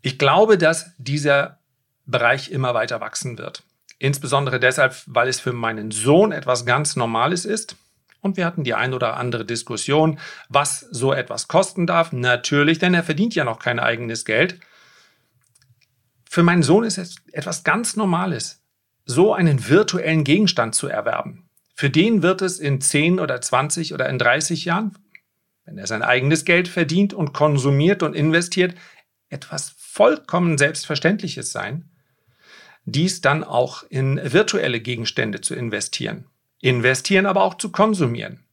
Ich 0.00 0.18
glaube, 0.18 0.56
dass 0.56 0.92
dieser 0.96 1.58
Bereich 2.06 2.50
immer 2.50 2.72
weiter 2.72 3.00
wachsen 3.00 3.36
wird. 3.36 3.62
Insbesondere 3.98 4.60
deshalb, 4.60 4.94
weil 5.06 5.28
es 5.28 5.40
für 5.40 5.52
meinen 5.52 5.90
Sohn 5.90 6.32
etwas 6.32 6.64
ganz 6.64 6.96
Normales 6.96 7.44
ist. 7.44 7.76
Und 8.20 8.36
wir 8.36 8.46
hatten 8.46 8.64
die 8.64 8.74
ein 8.74 8.94
oder 8.94 9.16
andere 9.16 9.44
Diskussion, 9.44 10.18
was 10.48 10.80
so 10.80 11.12
etwas 11.12 11.48
kosten 11.48 11.86
darf. 11.86 12.12
Natürlich, 12.12 12.78
denn 12.78 12.94
er 12.94 13.02
verdient 13.02 13.34
ja 13.34 13.44
noch 13.44 13.58
kein 13.58 13.78
eigenes 13.78 14.24
Geld. 14.24 14.60
Für 16.28 16.42
meinen 16.42 16.62
Sohn 16.62 16.84
ist 16.84 16.98
es 16.98 17.16
etwas 17.32 17.64
ganz 17.64 17.96
Normales, 17.96 18.62
so 19.04 19.32
einen 19.32 19.68
virtuellen 19.68 20.24
Gegenstand 20.24 20.74
zu 20.74 20.86
erwerben. 20.88 21.48
Für 21.74 21.90
den 21.90 22.22
wird 22.22 22.42
es 22.42 22.58
in 22.58 22.80
10 22.80 23.20
oder 23.20 23.40
20 23.40 23.94
oder 23.94 24.08
in 24.08 24.18
30 24.18 24.64
Jahren, 24.64 24.98
wenn 25.64 25.78
er 25.78 25.86
sein 25.86 26.02
eigenes 26.02 26.44
Geld 26.44 26.68
verdient 26.68 27.14
und 27.14 27.32
konsumiert 27.32 28.02
und 28.02 28.14
investiert, 28.14 28.74
etwas 29.28 29.74
vollkommen 29.78 30.58
Selbstverständliches 30.58 31.52
sein, 31.52 31.90
dies 32.92 33.20
dann 33.20 33.44
auch 33.44 33.84
in 33.88 34.20
virtuelle 34.22 34.80
Gegenstände 34.80 35.40
zu 35.40 35.54
investieren. 35.54 36.26
Investieren 36.60 37.26
aber 37.26 37.42
auch 37.42 37.54
zu 37.54 37.70
konsumieren. 37.70 38.44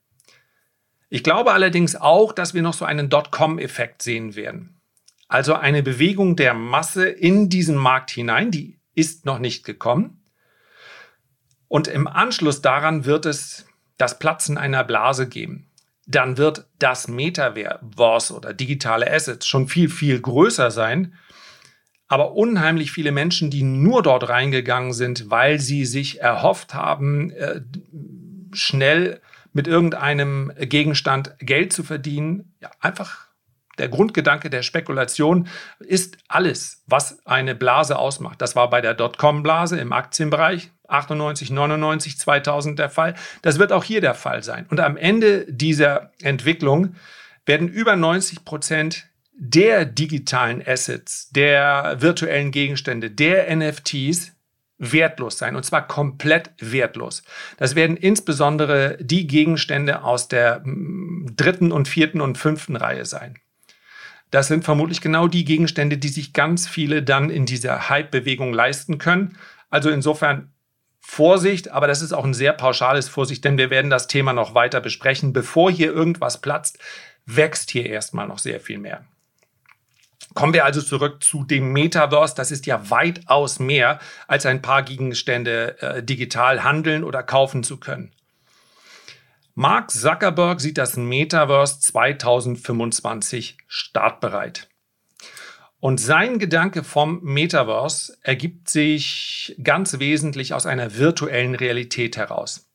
Ich 1.09 1.23
glaube 1.23 1.53
allerdings 1.53 1.95
auch, 1.95 2.33
dass 2.33 2.53
wir 2.53 2.61
noch 2.61 2.73
so 2.73 2.85
einen 2.85 3.09
Dotcom-Effekt 3.09 4.01
sehen 4.01 4.35
werden. 4.35 4.81
Also 5.27 5.53
eine 5.53 5.81
Bewegung 5.81 6.35
der 6.35 6.53
Masse 6.53 7.07
in 7.07 7.49
diesen 7.49 7.75
Markt 7.75 8.11
hinein, 8.11 8.51
die 8.51 8.79
ist 8.93 9.25
noch 9.25 9.39
nicht 9.39 9.65
gekommen. 9.65 10.21
Und 11.67 11.87
im 11.87 12.07
Anschluss 12.07 12.61
daran 12.61 13.05
wird 13.05 13.25
es 13.25 13.65
das 13.97 14.19
Platzen 14.19 14.57
einer 14.57 14.83
Blase 14.83 15.27
geben. 15.27 15.69
Dann 16.05 16.37
wird 16.37 16.67
das 16.77 17.07
Metaverse 17.07 18.33
oder 18.35 18.53
digitale 18.53 19.11
Assets 19.11 19.47
schon 19.47 19.67
viel, 19.67 19.89
viel 19.89 20.21
größer 20.21 20.69
sein. 20.69 21.15
Aber 22.07 22.33
unheimlich 22.33 22.91
viele 22.91 23.11
Menschen, 23.11 23.49
die 23.49 23.63
nur 23.63 24.03
dort 24.03 24.29
reingegangen 24.29 24.93
sind, 24.93 25.29
weil 25.29 25.59
sie 25.59 25.85
sich 25.85 26.21
erhofft 26.21 26.73
haben, 26.73 27.31
äh, 27.31 27.61
schnell 28.53 29.21
mit 29.53 29.67
irgendeinem 29.67 30.51
Gegenstand 30.59 31.35
Geld 31.39 31.73
zu 31.73 31.83
verdienen, 31.83 32.53
ja, 32.61 32.69
einfach 32.79 33.25
der 33.77 33.89
Grundgedanke 33.89 34.49
der 34.49 34.61
Spekulation 34.61 35.47
ist 35.79 36.17
alles, 36.27 36.83
was 36.87 37.25
eine 37.25 37.55
Blase 37.55 37.97
ausmacht. 37.97 38.41
Das 38.41 38.55
war 38.55 38.69
bei 38.69 38.81
der 38.81 38.93
Dotcom-Blase 38.93 39.77
im 39.79 39.91
Aktienbereich 39.91 40.71
98, 40.87 41.49
99, 41.49 42.17
2000 42.17 42.79
der 42.79 42.89
Fall. 42.89 43.15
Das 43.41 43.59
wird 43.59 43.71
auch 43.71 43.83
hier 43.83 44.01
der 44.01 44.13
Fall 44.13 44.43
sein. 44.43 44.65
Und 44.69 44.79
am 44.79 44.97
Ende 44.97 45.45
dieser 45.49 46.11
Entwicklung 46.21 46.95
werden 47.45 47.67
über 47.67 47.95
90 47.95 48.45
Prozent 48.45 49.07
der 49.37 49.85
digitalen 49.85 50.65
Assets, 50.65 51.29
der 51.29 51.97
virtuellen 51.99 52.51
Gegenstände, 52.51 53.11
der 53.11 53.53
NFTs 53.55 54.31
wertlos 54.77 55.37
sein 55.37 55.55
und 55.55 55.63
zwar 55.63 55.87
komplett 55.87 56.51
wertlos. 56.59 57.23
Das 57.57 57.75
werden 57.75 57.97
insbesondere 57.97 58.97
die 58.99 59.27
Gegenstände 59.27 60.03
aus 60.03 60.27
der 60.27 60.61
mm, 60.63 61.35
dritten 61.35 61.71
und 61.71 61.87
vierten 61.87 62.21
und 62.21 62.37
fünften 62.37 62.75
Reihe 62.75 63.05
sein. 63.05 63.35
Das 64.31 64.47
sind 64.47 64.65
vermutlich 64.65 65.01
genau 65.01 65.27
die 65.27 65.45
Gegenstände, 65.45 65.97
die 65.97 66.09
sich 66.09 66.33
ganz 66.33 66.67
viele 66.67 67.03
dann 67.03 67.29
in 67.29 67.45
dieser 67.45 67.89
Hype-Bewegung 67.89 68.53
leisten 68.53 68.97
können. 68.97 69.37
Also 69.69 69.89
insofern 69.89 70.51
Vorsicht, 70.99 71.69
aber 71.69 71.87
das 71.87 72.01
ist 72.01 72.13
auch 72.13 72.25
ein 72.25 72.33
sehr 72.33 72.51
pauschales 72.51 73.07
Vorsicht, 73.07 73.45
denn 73.45 73.57
wir 73.57 73.69
werden 73.69 73.91
das 73.91 74.07
Thema 74.07 74.33
noch 74.33 74.55
weiter 74.55 74.81
besprechen. 74.81 75.33
Bevor 75.33 75.71
hier 75.71 75.93
irgendwas 75.93 76.41
platzt, 76.41 76.79
wächst 77.25 77.69
hier 77.69 77.85
erstmal 77.85 78.27
noch 78.27 78.39
sehr 78.39 78.59
viel 78.59 78.79
mehr. 78.79 79.05
Kommen 80.35 80.53
wir 80.53 80.65
also 80.65 80.81
zurück 80.81 81.23
zu 81.23 81.45
dem 81.45 81.71
Metaverse. 81.71 82.35
Das 82.35 82.51
ist 82.51 82.65
ja 82.65 82.89
weitaus 82.91 83.59
mehr, 83.59 83.99
als 84.27 84.45
ein 84.45 84.61
paar 84.61 84.83
Gegenstände 84.83 85.81
äh, 85.81 86.03
digital 86.03 86.63
handeln 86.63 87.05
oder 87.05 87.23
kaufen 87.23 87.63
zu 87.63 87.77
können. 87.77 88.11
Mark 89.53 89.91
Zuckerberg 89.91 90.59
sieht 90.59 90.77
das 90.77 90.97
Metaverse 90.97 91.79
2025 91.79 93.57
startbereit. 93.67 94.67
Und 95.79 96.01
sein 96.01 96.37
Gedanke 96.37 96.83
vom 96.83 97.21
Metaverse 97.23 98.17
ergibt 98.21 98.67
sich 98.67 99.55
ganz 99.63 99.99
wesentlich 99.99 100.53
aus 100.53 100.65
einer 100.65 100.97
virtuellen 100.97 101.55
Realität 101.55 102.17
heraus. 102.17 102.69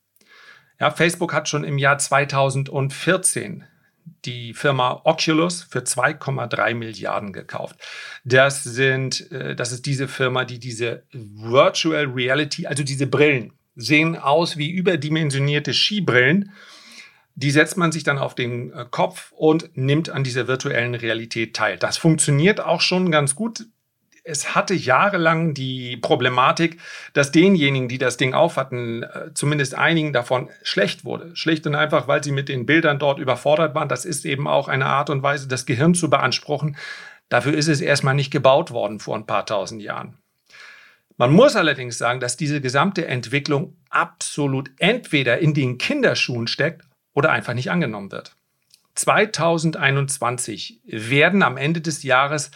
Ja, 0.79 0.89
Facebook 0.89 1.31
hat 1.31 1.47
schon 1.47 1.63
im 1.63 1.77
Jahr 1.77 1.99
2014 1.99 3.65
die 4.25 4.53
Firma 4.53 5.01
Oculus 5.03 5.63
für 5.63 5.79
2,3 5.79 6.73
Milliarden 6.75 7.33
gekauft. 7.33 7.77
Das 8.23 8.63
sind, 8.63 9.31
äh, 9.31 9.55
das 9.55 9.71
ist 9.71 9.85
diese 9.85 10.07
Firma, 10.07 10.45
die 10.45 10.59
diese 10.59 11.03
Virtual 11.11 12.05
Reality, 12.05 12.67
also 12.67 12.83
diese 12.83 13.07
Brillen, 13.07 13.53
sehen 13.75 14.15
aus 14.15 14.57
wie 14.57 14.71
überdimensionierte 14.71 15.73
Skibrillen. 15.73 16.51
Die 17.35 17.51
setzt 17.51 17.77
man 17.77 17.91
sich 17.91 18.03
dann 18.03 18.17
auf 18.17 18.35
den 18.35 18.71
äh, 18.73 18.85
Kopf 18.89 19.31
und 19.31 19.75
nimmt 19.75 20.09
an 20.09 20.23
dieser 20.23 20.47
virtuellen 20.47 20.95
Realität 20.95 21.55
teil. 21.55 21.77
Das 21.77 21.97
funktioniert 21.97 22.59
auch 22.59 22.81
schon 22.81 23.11
ganz 23.11 23.35
gut 23.35 23.65
es 24.23 24.53
hatte 24.55 24.73
jahrelang 24.73 25.53
die 25.53 25.97
Problematik, 25.97 26.79
dass 27.13 27.31
denjenigen, 27.31 27.87
die 27.87 27.97
das 27.97 28.17
Ding 28.17 28.33
aufhatten, 28.33 29.03
äh, 29.03 29.33
zumindest 29.33 29.75
einigen 29.75 30.13
davon 30.13 30.49
schlecht 30.63 31.05
wurde. 31.05 31.35
Schlicht 31.35 31.65
und 31.65 31.75
einfach, 31.75 32.07
weil 32.07 32.23
sie 32.23 32.31
mit 32.31 32.47
den 32.49 32.65
Bildern 32.65 32.99
dort 32.99 33.19
überfordert 33.19 33.73
waren. 33.73 33.89
Das 33.89 34.05
ist 34.05 34.25
eben 34.25 34.47
auch 34.47 34.67
eine 34.67 34.85
Art 34.85 35.09
und 35.09 35.23
Weise, 35.23 35.47
das 35.47 35.65
Gehirn 35.65 35.95
zu 35.95 36.09
beanspruchen. 36.09 36.77
Dafür 37.29 37.53
ist 37.53 37.67
es 37.67 37.81
erstmal 37.81 38.13
nicht 38.13 38.31
gebaut 38.31 38.71
worden 38.71 38.99
vor 38.99 39.15
ein 39.15 39.25
paar 39.25 39.45
tausend 39.45 39.81
Jahren. 39.81 40.17
Man 41.17 41.31
muss 41.31 41.55
allerdings 41.55 41.97
sagen, 41.97 42.19
dass 42.19 42.37
diese 42.37 42.61
gesamte 42.61 43.07
Entwicklung 43.07 43.77
absolut 43.89 44.71
entweder 44.77 45.39
in 45.39 45.53
den 45.53 45.77
Kinderschuhen 45.77 46.47
steckt 46.47 46.83
oder 47.13 47.31
einfach 47.31 47.53
nicht 47.53 47.71
angenommen 47.71 48.11
wird. 48.11 48.35
2021 48.95 50.81
werden 50.83 51.43
am 51.43 51.57
Ende 51.57 51.81
des 51.81 52.03
Jahres 52.03 52.51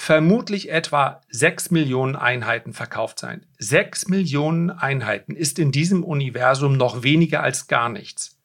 vermutlich 0.00 0.70
etwa 0.70 1.22
6 1.28 1.72
Millionen 1.72 2.14
Einheiten 2.14 2.72
verkauft 2.72 3.18
sein. 3.18 3.44
6 3.58 4.06
Millionen 4.06 4.70
Einheiten 4.70 5.34
ist 5.34 5.58
in 5.58 5.72
diesem 5.72 6.04
Universum 6.04 6.76
noch 6.76 7.02
weniger 7.02 7.42
als 7.42 7.66
gar 7.66 7.88
nichts. 7.88 8.38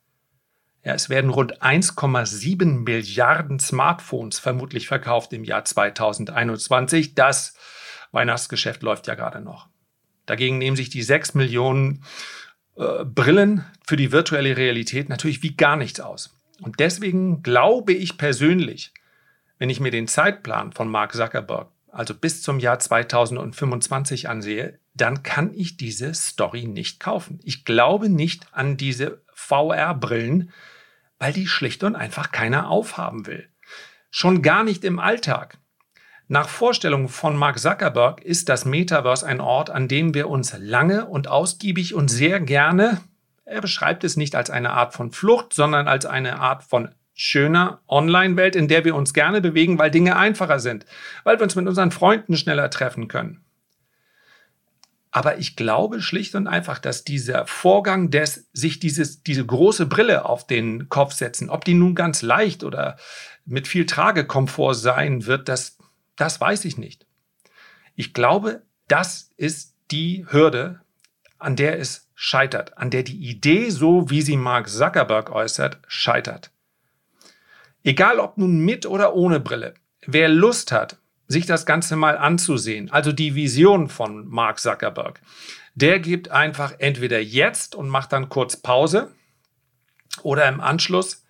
Ja, 0.84 0.96
es 0.96 1.10
werden 1.10 1.30
rund 1.30 1.62
1,7 1.62 2.84
Milliarden 2.84 3.60
Smartphones 3.60 4.40
vermutlich 4.40 4.88
verkauft 4.88 5.32
im 5.32 5.44
Jahr 5.44 5.64
2021. 5.64 7.14
Das 7.14 7.54
Weihnachtsgeschäft 8.12 8.82
läuft 8.82 9.06
ja 9.06 9.14
gerade 9.14 9.40
noch. 9.40 9.70
Dagegen 10.26 10.58
nehmen 10.58 10.76
sich 10.76 10.90
die 10.90 11.04
6 11.04 11.36
Millionen 11.36 12.04
äh, 12.78 13.06
Brillen 13.06 13.64
für 13.86 13.96
die 13.96 14.12
virtuelle 14.12 14.58
Realität 14.58 15.08
natürlich 15.08 15.44
wie 15.44 15.56
gar 15.56 15.76
nichts 15.76 16.00
aus. 16.00 16.36
Und 16.62 16.80
deswegen 16.80 17.44
glaube 17.44 17.94
ich 17.94 18.18
persönlich, 18.18 18.92
wenn 19.60 19.70
ich 19.70 19.80
mir 19.80 19.92
den 19.92 20.08
Zeitplan 20.08 20.72
von 20.72 20.90
Mark 20.90 21.14
Zuckerberg, 21.14 21.70
also 21.90 22.14
bis 22.14 22.42
zum 22.42 22.60
Jahr 22.60 22.80
2025 22.80 24.30
ansehe, 24.30 24.80
dann 24.94 25.24
kann 25.24 25.54
ich 25.54 25.78
diese 25.78 26.14
Story 26.14 26.66
nicht 26.66 27.00
kaufen. 27.00 27.40
Ich 27.44 27.66
glaube 27.66 28.10
nicht 28.10 28.48
an 28.52 28.78
diese 28.78 29.22
VR-Brillen, 29.34 30.52
weil 31.20 31.34
die 31.34 31.48
schlicht 31.48 31.84
und 31.84 31.96
einfach 31.96 32.32
keiner 32.32 32.70
aufhaben 32.70 33.26
will. 33.26 33.48
Schon 34.10 34.42
gar 34.42 34.64
nicht 34.64 34.84
im 34.84 35.00
Alltag. 35.00 35.58
Nach 36.28 36.48
Vorstellung 36.48 37.10
von 37.10 37.36
Mark 37.36 37.60
Zuckerberg 37.60 38.22
ist 38.22 38.50
das 38.50 38.66
Metaverse 38.66 39.26
ein 39.26 39.42
Ort, 39.42 39.70
an 39.70 39.88
dem 39.88 40.14
wir 40.14 40.30
uns 40.30 40.56
lange 40.58 41.06
und 41.06 41.28
ausgiebig 41.28 41.94
und 41.94 42.10
sehr 42.10 42.40
gerne, 42.40 43.02
er 43.46 43.62
beschreibt 43.62 44.04
es 44.04 44.16
nicht 44.18 44.36
als 44.36 44.50
eine 44.50 44.72
Art 44.72 44.94
von 44.94 45.12
Flucht, 45.12 45.54
sondern 45.54 45.88
als 45.88 46.06
eine 46.06 46.40
Art 46.40 46.64
von 46.64 46.90
schöner 47.14 47.82
Online-Welt, 47.88 48.56
in 48.56 48.68
der 48.68 48.86
wir 48.86 48.96
uns 48.96 49.14
gerne 49.14 49.42
bewegen, 49.42 49.78
weil 49.78 49.92
Dinge 49.92 50.16
einfacher 50.16 50.60
sind, 50.60 50.86
weil 51.24 51.38
wir 51.38 51.44
uns 51.44 51.56
mit 51.56 51.68
unseren 51.68 51.92
Freunden 51.92 52.36
schneller 52.36 52.70
treffen 52.70 53.08
können. 53.08 53.44
Aber 55.16 55.38
ich 55.38 55.56
glaube 55.56 56.02
schlicht 56.02 56.34
und 56.34 56.48
einfach, 56.48 56.80
dass 56.80 57.04
dieser 57.04 57.46
Vorgang 57.46 58.10
des 58.10 58.50
sich 58.52 58.80
dieses, 58.80 59.22
diese 59.22 59.46
große 59.46 59.86
Brille 59.86 60.26
auf 60.26 60.48
den 60.48 60.90
Kopf 60.90 61.14
setzen, 61.14 61.52
ob 61.52 61.64
die 61.66 61.76
nun 61.76 61.94
ganz 61.94 62.24
leicht 62.24 62.64
oder 62.64 62.98
mit 63.46 63.68
viel 63.68 63.86
Tragekomfort 63.86 64.74
sein 64.74 65.28
wird, 65.28 65.50
das, 65.50 65.78
das 66.16 66.42
weiß 66.42 66.66
ich 66.66 66.80
nicht. 66.80 67.06
Ich 67.96 68.16
glaube, 68.16 68.64
das 68.88 69.30
ist 69.38 69.76
die 69.92 70.26
Hürde, 70.30 70.82
an 71.38 71.56
der 71.56 71.78
es 71.78 72.10
scheitert, 72.16 72.76
an 72.80 72.90
der 72.90 73.04
die 73.04 73.30
Idee, 73.30 73.70
so 73.70 74.10
wie 74.10 74.24
sie 74.24 74.38
Mark 74.38 74.68
Zuckerberg 74.68 75.32
äußert, 75.32 75.78
scheitert. 75.88 76.53
Egal 77.84 78.20
ob 78.20 78.38
nun 78.38 78.60
mit 78.60 78.86
oder 78.86 79.14
ohne 79.14 79.40
Brille, 79.40 79.74
wer 80.06 80.30
Lust 80.30 80.72
hat, 80.72 80.98
sich 81.28 81.46
das 81.46 81.66
Ganze 81.66 81.96
mal 81.96 82.18
anzusehen, 82.18 82.92
also 82.92 83.12
die 83.12 83.36
Vision 83.36 83.90
von 83.90 84.28
Mark 84.28 84.60
Zuckerberg, 84.60 85.22
der 85.76 86.00
gibt 86.00 86.30
einfach 86.30 86.76
entweder 86.78 87.20
jetzt 87.20 87.76
und 87.76 87.90
macht 87.90 88.14
dann 88.14 88.30
kurz 88.30 88.58
Pause 88.58 89.12
oder 90.22 90.48
im 90.48 90.62
Anschluss 90.62 91.26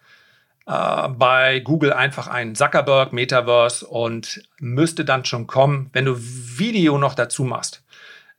äh, 0.65 1.09
bei 1.09 1.59
Google 1.59 1.93
einfach 1.93 2.27
ein 2.27 2.55
Zuckerberg 2.55 3.13
Metaverse 3.13 3.87
und 3.87 4.43
müsste 4.59 5.05
dann 5.05 5.25
schon 5.25 5.47
kommen, 5.47 5.89
wenn 5.93 6.05
du 6.05 6.15
Video 6.17 6.97
noch 6.97 7.15
dazu 7.15 7.43
machst. 7.43 7.83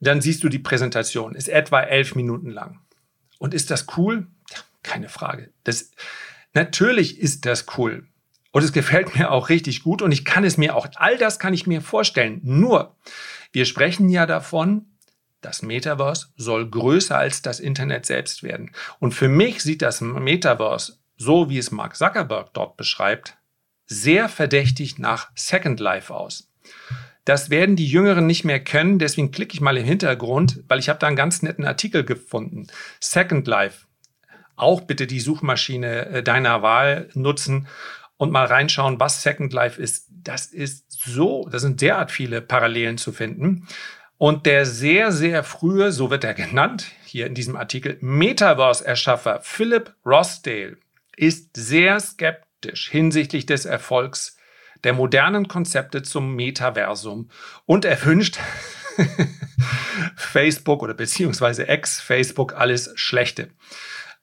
Dann 0.01 0.21
siehst 0.21 0.45
du 0.45 0.49
die 0.49 0.59
Präsentation, 0.59 1.35
ist 1.35 1.49
etwa 1.49 1.81
elf 1.81 2.15
Minuten 2.15 2.51
lang. 2.51 2.81
Und 3.39 3.55
ist 3.55 3.71
das 3.71 3.87
cool? 3.97 4.27
Ja, 4.51 4.59
keine 4.83 5.09
Frage. 5.09 5.51
Das, 5.65 5.91
Natürlich 6.55 7.19
ist 7.19 7.47
das 7.47 7.67
cool. 7.77 8.07
Und 8.53 8.63
es 8.63 8.73
gefällt 8.73 9.17
mir 9.17 9.33
auch 9.33 9.49
richtig 9.49 9.83
gut 9.83 10.01
und 10.01 10.13
ich 10.13 10.25
kann 10.25 10.45
es 10.45 10.57
mir 10.57 10.77
auch, 10.77 10.87
all 10.95 11.19
das 11.19 11.41
kann 11.41 11.53
ich 11.53 11.67
mir 11.67 11.81
vorstellen. 11.81 12.41
Nur, 12.45 12.95
wir 13.51 13.65
sprechen 13.65 14.09
ja 14.09 14.27
davon, 14.27 14.87
das 15.41 15.63
Metaverse 15.63 16.29
soll 16.37 16.71
größer 16.71 17.19
als 17.19 17.43
das 17.43 17.61
Internet 17.61 18.07
selbst 18.07 18.43
werden. 18.43 18.71
Und 19.01 19.13
für 19.13 19.29
mich 19.29 19.63
sieht 19.63 19.83
das 19.83 20.01
Metaverse, 20.01 20.99
so 21.17 21.51
wie 21.51 21.59
es 21.59 21.73
Mark 21.73 21.97
Zuckerberg 21.97 22.55
dort 22.55 22.77
beschreibt, 22.77 23.37
sehr 23.87 24.29
verdächtig 24.29 24.99
nach 24.99 25.31
Second 25.35 25.81
Life 25.81 26.15
aus. 26.15 26.51
Das 27.25 27.51
werden 27.51 27.77
die 27.77 27.89
Jüngeren 27.89 28.27
nicht 28.27 28.45
mehr 28.45 28.63
können, 28.63 28.99
deswegen 28.99 29.31
klicke 29.31 29.55
ich 29.55 29.61
mal 29.61 29.77
im 29.77 29.85
Hintergrund, 29.85 30.63
weil 30.69 30.79
ich 30.79 30.89
habe 30.89 30.99
da 30.99 31.07
einen 31.07 31.17
ganz 31.17 31.43
netten 31.43 31.65
Artikel 31.65 32.05
gefunden. 32.05 32.67
Second 33.01 33.47
Life. 33.47 33.87
Auch 34.57 34.83
bitte 34.83 35.07
die 35.07 35.21
Suchmaschine 35.21 36.07
äh, 36.07 36.23
deiner 36.23 36.63
Wahl 36.63 37.09
nutzen 37.15 37.67
und 38.17 38.31
mal 38.31 38.47
reinschauen, 38.47 39.01
was 39.01 39.23
Second 39.23 39.53
Life 39.53 39.81
ist. 39.81 40.09
Das 40.11 40.47
ist 40.47 40.85
so, 40.89 41.49
da 41.51 41.59
sind 41.59 41.81
derart 41.81 42.11
viele 42.11 42.41
Parallelen 42.41 42.99
zu 42.99 43.13
finden. 43.13 43.67
Und 44.17 44.47
der 44.47 44.65
sehr, 44.65 45.13
sehr 45.13 45.43
frühe, 45.43 45.93
so 45.93 46.11
wird 46.11 46.25
er 46.25 46.35
genannt, 46.35 46.87
hier 47.05 47.27
in 47.27 47.35
diesem 47.35 47.57
Artikel, 47.57 47.99
Metaverse-Erschaffer 48.01 49.41
Philip 49.43 49.95
Rossdale 50.07 50.77
ist 51.17 51.57
sehr 51.57 52.01
skeptisch 52.01 52.89
hinsichtlich 52.91 53.47
des 53.47 53.67
Erfolgs 53.67 54.37
der 54.85 54.93
modernen 54.93 55.49
Konzepte 55.49 56.03
zum 56.03 56.35
Metaversum 56.35 57.31
und 57.67 57.85
er 57.85 58.05
wünscht 58.05 58.39
Facebook 60.17 60.83
oder 60.83 60.95
beziehungsweise 60.95 61.69
ex-Facebook 61.69 62.55
alles 62.55 62.93
Schlechte. 62.95 63.51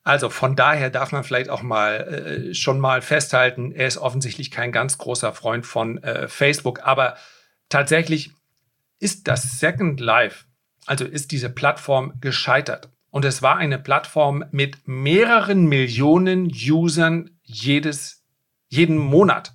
Also 0.04 0.30
von 0.30 0.56
daher 0.56 0.90
darf 0.90 1.12
man 1.12 1.24
vielleicht 1.24 1.50
auch 1.50 1.62
mal 1.62 2.50
äh, 2.50 2.54
schon 2.56 2.80
mal 2.80 3.02
festhalten, 3.02 3.72
er 3.72 3.88
ist 3.88 3.98
offensichtlich 3.98 4.50
kein 4.50 4.72
ganz 4.72 4.98
großer 4.98 5.34
Freund 5.34 5.66
von 5.66 6.02
äh, 6.04 6.28
Facebook, 6.28 6.82
aber 6.84 7.18
tatsächlich 7.70 8.32
ist 9.00 9.28
das 9.28 9.60
Second 9.60 10.00
Life, 10.00 10.46
also 10.88 11.06
ist 11.06 11.32
diese 11.32 11.50
Plattform 11.50 12.14
gescheitert. 12.20 12.90
Und 13.12 13.26
es 13.26 13.42
war 13.42 13.58
eine 13.58 13.78
Plattform 13.78 14.46
mit 14.52 14.88
mehreren 14.88 15.66
Millionen 15.66 16.48
Usern 16.48 17.32
jedes, 17.44 18.24
jeden 18.70 18.98
Monat. 18.98 19.54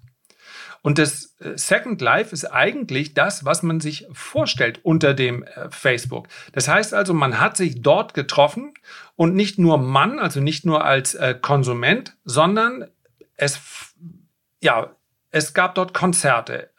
Und 0.86 0.98
das 0.98 1.34
äh, 1.40 1.58
Second 1.58 2.00
Life 2.00 2.32
ist 2.32 2.44
eigentlich 2.44 3.12
das, 3.12 3.44
was 3.44 3.64
man 3.64 3.80
sich 3.80 4.06
vorstellt 4.12 4.78
unter 4.84 5.14
dem 5.14 5.42
äh, 5.42 5.68
Facebook. 5.68 6.28
Das 6.52 6.68
heißt 6.68 6.94
also, 6.94 7.12
man 7.12 7.40
hat 7.40 7.56
sich 7.56 7.82
dort 7.82 8.14
getroffen 8.14 8.72
und 9.16 9.34
nicht 9.34 9.58
nur 9.58 9.78
Mann, 9.78 10.20
also 10.20 10.38
nicht 10.38 10.64
nur 10.64 10.84
als 10.84 11.16
äh, 11.16 11.34
Konsument, 11.42 12.16
sondern 12.24 12.86
es, 13.34 13.58
ja, 14.62 14.94
es 15.32 15.54
gab 15.54 15.74
dort 15.74 15.92
Konzerte, 15.92 16.70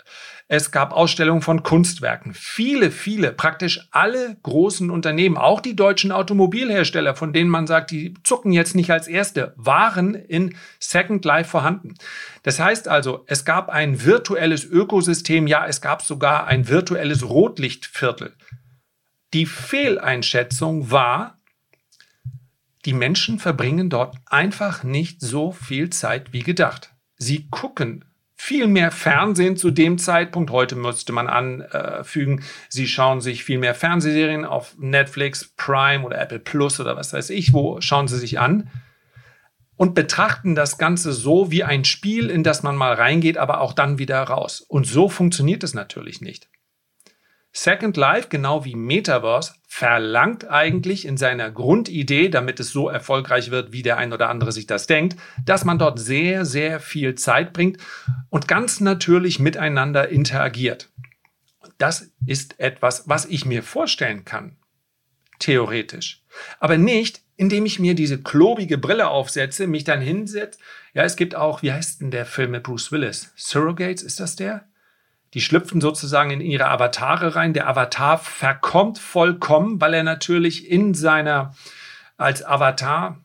es 0.49 0.71
gab 0.71 0.93
Ausstellungen 0.93 1.41
von 1.41 1.61
Kunstwerken. 1.61 2.33
Viele, 2.33 2.89
viele, 2.89 3.33
praktisch 3.33 3.89
alle 3.91 4.37
großen 4.43 4.89
Unternehmen, 4.89 5.35
auch 5.35 5.59
die 5.59 5.75
deutschen 5.75 6.13
Automobilhersteller, 6.13 7.15
von 7.15 7.33
denen 7.33 7.49
man 7.49 7.67
sagt, 7.67 7.91
die 7.91 8.13
zucken 8.23 8.53
jetzt 8.53 8.73
nicht 8.73 8.89
als 8.89 9.09
erste, 9.09 9.53
waren 9.57 10.15
in 10.15 10.55
Second 10.79 11.25
Life 11.25 11.49
vorhanden. 11.49 11.95
Das 12.43 12.59
heißt 12.59 12.87
also, 12.87 13.25
es 13.27 13.43
gab 13.43 13.67
ein 13.67 14.05
virtuelles 14.05 14.63
Ökosystem, 14.63 15.47
ja, 15.47 15.65
es 15.67 15.81
gab 15.81 16.01
sogar 16.01 16.47
ein 16.47 16.69
virtuelles 16.69 17.27
Rotlichtviertel. 17.27 18.33
Die 19.33 19.45
Fehleinschätzung 19.45 20.91
war, 20.91 21.37
die 22.85 22.93
Menschen 22.93 23.37
verbringen 23.37 23.89
dort 23.89 24.15
einfach 24.25 24.83
nicht 24.83 25.19
so 25.19 25.51
viel 25.51 25.89
Zeit 25.89 26.31
wie 26.31 26.43
gedacht. 26.43 26.93
Sie 27.17 27.49
gucken 27.49 28.05
viel 28.37 28.67
mehr 28.67 28.91
Fernsehen 28.91 29.57
zu 29.57 29.71
dem 29.71 29.97
Zeitpunkt. 29.97 30.51
Heute 30.51 30.75
müsste 30.75 31.11
man 31.11 31.27
anfügen, 31.27 32.43
sie 32.69 32.87
schauen 32.87 33.19
sich 33.19 33.43
viel 33.43 33.57
mehr 33.57 33.73
Fernsehserien 33.73 34.45
auf 34.45 34.75
Netflix, 34.77 35.53
Prime 35.57 36.05
oder 36.05 36.21
Apple 36.21 36.39
Plus 36.39 36.79
oder 36.79 36.95
was 36.95 37.11
weiß 37.13 37.31
ich, 37.31 37.51
wo 37.51 37.81
schauen 37.81 38.07
sie 38.07 38.19
sich 38.19 38.39
an 38.39 38.69
und 39.75 39.95
betrachten 39.95 40.55
das 40.55 40.77
Ganze 40.77 41.11
so 41.13 41.51
wie 41.51 41.63
ein 41.63 41.83
Spiel, 41.83 42.29
in 42.29 42.43
das 42.43 42.63
man 42.63 42.75
mal 42.75 42.93
reingeht, 42.93 43.37
aber 43.37 43.59
auch 43.61 43.73
dann 43.73 43.99
wieder 43.99 44.21
raus. 44.21 44.61
Und 44.61 44.85
so 44.85 45.09
funktioniert 45.09 45.63
es 45.63 45.73
natürlich 45.73 46.21
nicht. 46.21 46.49
Second 47.59 47.97
Life, 47.97 48.27
genau 48.29 48.65
wie 48.65 48.75
Metaverse, 48.75 49.55
verlangt 49.67 50.47
eigentlich 50.47 51.07
in 51.07 51.17
seiner 51.17 51.49
Grundidee, 51.49 52.29
damit 52.29 52.59
es 52.59 52.69
so 52.69 52.87
erfolgreich 52.87 53.49
wird, 53.49 53.71
wie 53.71 53.81
der 53.81 53.97
ein 53.97 54.13
oder 54.13 54.29
andere 54.29 54.51
sich 54.51 54.67
das 54.67 54.85
denkt, 54.85 55.17
dass 55.43 55.65
man 55.65 55.79
dort 55.79 55.97
sehr, 55.97 56.45
sehr 56.45 56.79
viel 56.79 57.15
Zeit 57.15 57.53
bringt 57.53 57.79
und 58.29 58.47
ganz 58.47 58.79
natürlich 58.79 59.39
miteinander 59.39 60.07
interagiert. 60.07 60.91
Das 61.79 62.11
ist 62.27 62.59
etwas, 62.59 63.09
was 63.09 63.25
ich 63.25 63.43
mir 63.43 63.63
vorstellen 63.63 64.23
kann, 64.23 64.57
theoretisch. 65.39 66.23
Aber 66.59 66.77
nicht, 66.77 67.23
indem 67.37 67.65
ich 67.65 67.79
mir 67.79 67.95
diese 67.95 68.21
klobige 68.21 68.77
Brille 68.77 69.07
aufsetze, 69.07 69.65
mich 69.65 69.83
dann 69.83 69.99
hinsetze. 69.99 70.59
Ja, 70.93 71.05
es 71.05 71.15
gibt 71.15 71.33
auch, 71.33 71.63
wie 71.63 71.71
heißt 71.71 72.01
denn 72.01 72.11
der 72.11 72.27
Film 72.27 72.51
mit 72.51 72.61
Bruce 72.61 72.91
Willis? 72.91 73.33
Surrogates, 73.35 74.03
ist 74.03 74.19
das 74.19 74.35
der? 74.35 74.67
Die 75.33 75.41
schlüpfen 75.41 75.81
sozusagen 75.81 76.31
in 76.31 76.41
ihre 76.41 76.69
Avatare 76.69 77.35
rein. 77.35 77.53
Der 77.53 77.67
Avatar 77.67 78.17
verkommt 78.17 78.99
vollkommen, 78.99 79.81
weil 79.81 79.93
er 79.93 80.03
natürlich 80.03 80.69
in 80.69 80.93
seiner, 80.93 81.55
als 82.17 82.45
Avatar, 82.45 83.19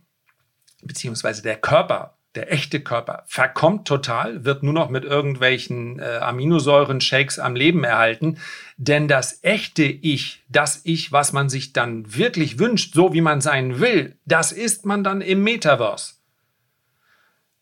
beziehungsweise 0.83 1.43
der 1.43 1.57
Körper, 1.57 2.17
der 2.35 2.51
echte 2.51 2.81
Körper, 2.81 3.25
verkommt 3.27 3.87
total, 3.87 4.45
wird 4.45 4.63
nur 4.63 4.73
noch 4.73 4.89
mit 4.89 5.05
irgendwelchen 5.05 5.99
äh, 5.99 6.19
Aminosäuren-Shakes 6.23 7.39
am 7.39 7.55
Leben 7.55 7.85
erhalten. 7.85 8.39
Denn 8.79 9.07
das 9.07 9.45
echte 9.45 9.85
Ich, 9.85 10.43
das 10.49 10.81
Ich, 10.85 11.13
was 11.13 11.33
man 11.33 11.49
sich 11.49 11.73
dann 11.73 12.17
wirklich 12.17 12.59
wünscht, 12.59 12.95
so 12.95 13.13
wie 13.13 13.21
man 13.21 13.41
sein 13.41 13.81
will, 13.81 14.17
das 14.25 14.51
ist 14.51 14.87
man 14.87 15.05
dann 15.05 15.21
im 15.21 15.43
Metaverse. 15.43 16.15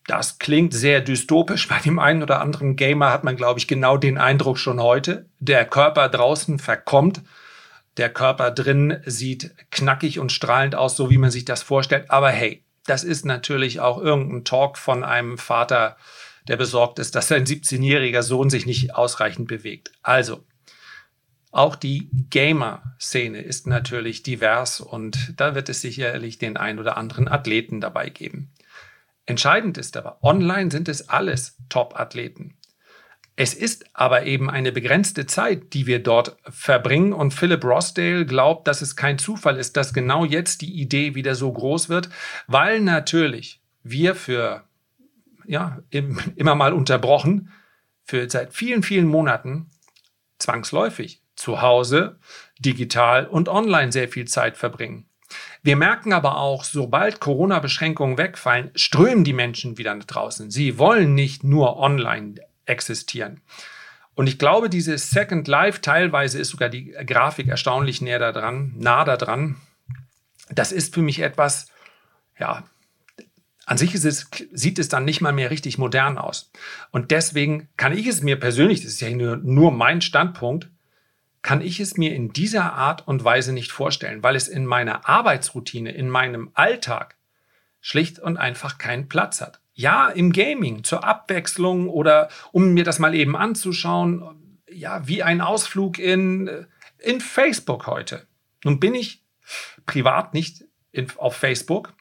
Das 0.07 0.39
klingt 0.39 0.73
sehr 0.73 1.01
dystopisch. 1.01 1.67
Bei 1.67 1.79
dem 1.79 1.99
einen 1.99 2.23
oder 2.23 2.41
anderen 2.41 2.75
Gamer 2.75 3.11
hat 3.11 3.23
man, 3.23 3.35
glaube 3.35 3.59
ich, 3.59 3.67
genau 3.67 3.97
den 3.97 4.17
Eindruck 4.17 4.57
schon 4.57 4.81
heute. 4.81 5.25
Der 5.39 5.65
Körper 5.65 6.09
draußen 6.09 6.59
verkommt. 6.59 7.21
Der 7.97 8.09
Körper 8.09 8.51
drin 8.51 9.01
sieht 9.05 9.53
knackig 9.69 10.19
und 10.19 10.31
strahlend 10.31 10.75
aus, 10.75 10.95
so 10.95 11.09
wie 11.09 11.17
man 11.17 11.29
sich 11.29 11.45
das 11.45 11.61
vorstellt. 11.61 12.09
Aber 12.09 12.29
hey, 12.29 12.63
das 12.85 13.03
ist 13.03 13.25
natürlich 13.25 13.79
auch 13.79 13.99
irgendein 13.99 14.43
Talk 14.43 14.77
von 14.77 15.03
einem 15.03 15.37
Vater, 15.37 15.97
der 16.47 16.57
besorgt 16.57 16.99
ist, 16.99 17.15
dass 17.15 17.27
sein 17.27 17.45
17-jähriger 17.45 18.23
Sohn 18.23 18.49
sich 18.49 18.65
nicht 18.65 18.95
ausreichend 18.95 19.47
bewegt. 19.47 19.91
Also, 20.01 20.43
auch 21.51 21.75
die 21.75 22.09
Gamer-Szene 22.29 23.41
ist 23.41 23.67
natürlich 23.67 24.23
divers 24.23 24.79
und 24.79 25.33
da 25.35 25.53
wird 25.53 25.67
es 25.69 25.81
sicherlich 25.81 26.39
den 26.39 26.57
ein 26.57 26.79
oder 26.79 26.97
anderen 26.97 27.27
Athleten 27.27 27.81
dabei 27.81 28.09
geben. 28.09 28.51
Entscheidend 29.31 29.77
ist 29.77 29.95
aber, 29.95 30.21
online 30.21 30.69
sind 30.71 30.89
es 30.89 31.07
alles 31.07 31.55
Top-Athleten. 31.69 32.57
Es 33.37 33.53
ist 33.53 33.85
aber 33.93 34.25
eben 34.25 34.49
eine 34.49 34.73
begrenzte 34.73 35.25
Zeit, 35.25 35.73
die 35.73 35.87
wir 35.87 36.03
dort 36.03 36.35
verbringen. 36.49 37.13
Und 37.13 37.33
Philip 37.33 37.63
Rossdale 37.63 38.25
glaubt, 38.25 38.67
dass 38.67 38.81
es 38.81 38.97
kein 38.97 39.17
Zufall 39.17 39.55
ist, 39.55 39.77
dass 39.77 39.93
genau 39.93 40.25
jetzt 40.25 40.59
die 40.61 40.81
Idee 40.81 41.15
wieder 41.15 41.33
so 41.35 41.49
groß 41.49 41.87
wird, 41.87 42.09
weil 42.47 42.81
natürlich 42.81 43.61
wir 43.83 44.15
für, 44.15 44.65
ja, 45.45 45.79
immer 46.35 46.55
mal 46.55 46.73
unterbrochen, 46.73 47.53
für 48.03 48.29
seit 48.29 48.53
vielen, 48.53 48.83
vielen 48.83 49.07
Monaten 49.07 49.69
zwangsläufig 50.39 51.23
zu 51.37 51.61
Hause, 51.61 52.19
digital 52.59 53.27
und 53.27 53.47
online 53.47 53.93
sehr 53.93 54.09
viel 54.09 54.25
Zeit 54.25 54.57
verbringen. 54.57 55.05
Wir 55.63 55.75
merken 55.75 56.13
aber 56.13 56.37
auch, 56.37 56.63
sobald 56.63 57.19
Corona-Beschränkungen 57.19 58.17
wegfallen, 58.17 58.71
strömen 58.75 59.23
die 59.23 59.33
Menschen 59.33 59.77
wieder 59.77 59.93
nach 59.93 60.05
draußen. 60.05 60.51
Sie 60.51 60.77
wollen 60.77 61.13
nicht 61.13 61.43
nur 61.43 61.77
online 61.77 62.35
existieren. 62.65 63.41
Und 64.13 64.27
ich 64.27 64.37
glaube, 64.37 64.69
dieses 64.69 65.09
Second 65.09 65.47
Life, 65.47 65.81
teilweise 65.81 66.39
ist 66.39 66.49
sogar 66.49 66.69
die 66.69 66.91
Grafik 66.91 67.47
erstaunlich 67.47 68.01
näher 68.01 68.19
da 68.19 68.31
dran, 68.31 68.73
nah 68.77 69.03
da 69.03 69.17
dran. 69.17 69.55
Das 70.49 70.71
ist 70.71 70.93
für 70.93 71.01
mich 71.01 71.19
etwas, 71.19 71.67
ja, 72.37 72.63
an 73.65 73.77
sich 73.77 73.95
es, 73.95 74.29
sieht 74.51 74.79
es 74.79 74.89
dann 74.89 75.05
nicht 75.05 75.21
mal 75.21 75.31
mehr 75.31 75.49
richtig 75.49 75.77
modern 75.77 76.17
aus. 76.17 76.51
Und 76.91 77.11
deswegen 77.11 77.69
kann 77.77 77.97
ich 77.97 78.05
es 78.05 78.21
mir 78.21 78.37
persönlich, 78.37 78.81
das 78.81 78.93
ist 78.93 79.01
ja 79.01 79.09
nur, 79.11 79.37
nur 79.37 79.71
mein 79.71 80.01
Standpunkt, 80.01 80.69
kann 81.41 81.61
ich 81.61 81.79
es 81.79 81.97
mir 81.97 82.13
in 82.13 82.33
dieser 82.33 82.73
Art 82.73 83.07
und 83.07 83.23
Weise 83.23 83.53
nicht 83.53 83.71
vorstellen, 83.71 84.23
weil 84.23 84.35
es 84.35 84.47
in 84.47 84.65
meiner 84.65 85.07
Arbeitsroutine, 85.07 85.91
in 85.91 86.09
meinem 86.09 86.51
Alltag 86.53 87.17
schlicht 87.79 88.19
und 88.19 88.37
einfach 88.37 88.77
keinen 88.77 89.09
Platz 89.09 89.41
hat. 89.41 89.59
Ja, 89.73 90.09
im 90.09 90.33
Gaming 90.33 90.83
zur 90.83 91.03
Abwechslung 91.03 91.89
oder 91.89 92.29
um 92.51 92.73
mir 92.73 92.83
das 92.83 92.99
mal 92.99 93.15
eben 93.15 93.35
anzuschauen, 93.35 94.59
ja, 94.69 95.07
wie 95.07 95.23
ein 95.23 95.41
Ausflug 95.41 95.97
in, 95.97 96.67
in 96.99 97.19
Facebook 97.19 97.87
heute. 97.87 98.27
Nun 98.63 98.79
bin 98.79 98.93
ich 98.93 99.23
privat 99.85 100.33
nicht 100.33 100.65
in, 100.91 101.07
auf 101.17 101.35
Facebook, 101.35 101.93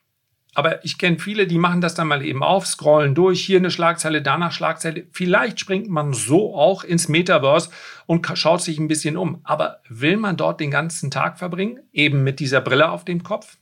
aber 0.55 0.85
ich 0.85 0.99
kenne 0.99 1.19
viele, 1.19 1.47
die 1.47 1.59
machen 1.59 1.81
das 1.81 1.95
dann 1.95 2.09
mal 2.09 2.25
eben 2.25 2.43
auf, 2.43 2.67
scrollen 2.67 3.15
durch, 3.15 3.45
hier 3.45 3.59
eine 3.59 3.71
Schlagzeile, 3.71 4.21
danach 4.21 4.53
Schlagzeile. 4.53 5.07
Vielleicht 5.13 5.61
springt 5.61 5.89
man 5.89 6.13
so 6.13 6.55
auch 6.57 6.83
ins 6.83 7.09
Metaverse 7.09 7.71
und 8.07 8.27
schaut 8.35 8.61
sich 8.61 8.79
ein 8.79 8.89
bisschen 8.89 9.17
um. 9.17 9.41
Aber 9.45 9.81
will 9.89 10.17
man 10.17 10.37
dort 10.37 10.61
den 10.61 10.73
ganzen 10.73 11.11
Tag 11.11 11.39
verbringen, 11.39 11.81
eben 11.93 12.25
mit 12.25 12.41
dieser 12.41 12.61
Brille 12.61 12.91
auf 12.91 13.05
dem 13.05 13.23
Kopf? 13.23 13.59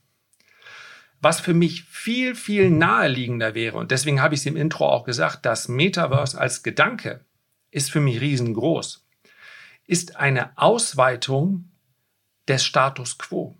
Was 1.21 1.39
für 1.39 1.53
mich 1.53 1.83
viel, 1.83 2.33
viel 2.33 2.71
naheliegender 2.71 3.53
wäre, 3.53 3.77
und 3.77 3.91
deswegen 3.91 4.21
habe 4.21 4.33
ich 4.33 4.39
es 4.39 4.45
im 4.45 4.55
Intro 4.55 4.87
auch 4.87 5.03
gesagt, 5.03 5.45
das 5.45 5.67
Metaverse 5.67 6.39
als 6.39 6.63
Gedanke 6.63 7.25
ist 7.71 7.91
für 7.91 7.99
mich 7.99 8.19
riesengroß. 8.21 9.05
ist 9.85 10.15
eine 10.17 10.57
Ausweitung 10.57 11.71
des 12.47 12.63
Status 12.63 13.17
quo, 13.17 13.57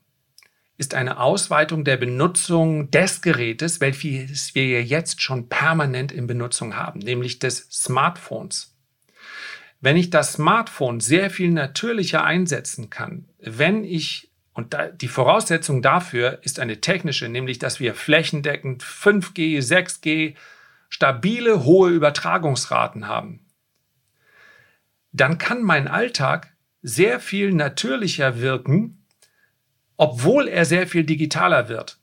ist 0.79 0.95
eine 0.95 1.19
Ausweitung 1.19 1.83
der 1.83 1.97
Benutzung 1.97 2.89
des 2.89 3.21
Gerätes, 3.21 3.81
welches 3.81 4.55
wir 4.55 4.81
jetzt 4.81 5.21
schon 5.21 5.49
permanent 5.49 6.13
in 6.13 6.25
Benutzung 6.25 6.77
haben, 6.77 6.99
nämlich 6.99 7.37
des 7.37 7.67
Smartphones. 7.69 8.73
Wenn 9.81 9.97
ich 9.97 10.09
das 10.09 10.33
Smartphone 10.33 11.01
sehr 11.01 11.29
viel 11.29 11.51
natürlicher 11.51 12.23
einsetzen 12.23 12.89
kann, 12.89 13.27
wenn 13.39 13.83
ich 13.83 14.31
und 14.53 14.75
die 15.01 15.09
Voraussetzung 15.09 15.81
dafür 15.81 16.39
ist 16.43 16.59
eine 16.59 16.79
technische, 16.79 17.27
nämlich 17.27 17.59
dass 17.59 17.81
wir 17.81 17.93
flächendeckend 17.93 18.81
5G, 18.81 19.59
6G, 19.59 20.35
stabile, 20.87 21.65
hohe 21.65 21.89
Übertragungsraten 21.91 23.07
haben. 23.07 23.45
Dann 25.11 25.37
kann 25.37 25.61
mein 25.61 25.89
Alltag 25.89 26.53
sehr 26.81 27.19
viel 27.19 27.53
natürlicher 27.53 28.39
wirken, 28.39 28.98
obwohl 29.99 30.47
er 30.47 30.63
sehr 30.63 30.87
viel 30.87 31.03
digitaler 31.03 31.67
wird. 31.67 31.99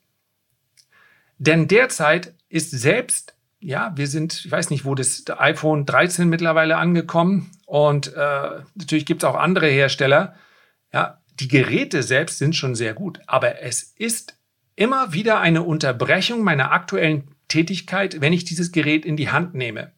Denn 1.39 1.67
derzeit 1.67 2.35
ist 2.47 2.69
selbst, 2.69 3.35
ja, 3.59 3.91
wir 3.95 4.05
sind, 4.05 4.45
ich 4.45 4.51
weiß 4.51 4.69
nicht, 4.69 4.85
wo 4.85 4.93
das 4.93 5.23
iPhone 5.35 5.87
13 5.87 6.29
mittlerweile 6.29 6.77
angekommen 6.77 7.51
und 7.65 8.13
äh, 8.13 8.49
natürlich 8.75 9.07
gibt 9.07 9.23
es 9.23 9.29
auch 9.29 9.35
andere 9.35 9.67
Hersteller, 9.67 10.35
ja, 10.93 11.19
die 11.39 11.47
Geräte 11.47 12.03
selbst 12.03 12.37
sind 12.37 12.55
schon 12.55 12.75
sehr 12.75 12.93
gut, 12.93 13.19
aber 13.25 13.63
es 13.63 13.81
ist 13.81 14.37
immer 14.75 15.13
wieder 15.13 15.39
eine 15.39 15.63
Unterbrechung 15.63 16.43
meiner 16.43 16.71
aktuellen 16.71 17.31
Tätigkeit, 17.47 18.21
wenn 18.21 18.31
ich 18.31 18.45
dieses 18.45 18.71
Gerät 18.71 19.07
in 19.07 19.17
die 19.17 19.31
Hand 19.31 19.55
nehme. 19.55 19.91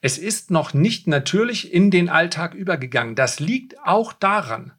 Es 0.00 0.18
ist 0.18 0.50
noch 0.50 0.74
nicht 0.74 1.06
natürlich 1.06 1.72
in 1.72 1.92
den 1.92 2.08
Alltag 2.08 2.54
übergegangen. 2.54 3.14
Das 3.14 3.38
liegt 3.38 3.78
auch 3.84 4.12
daran, 4.12 4.72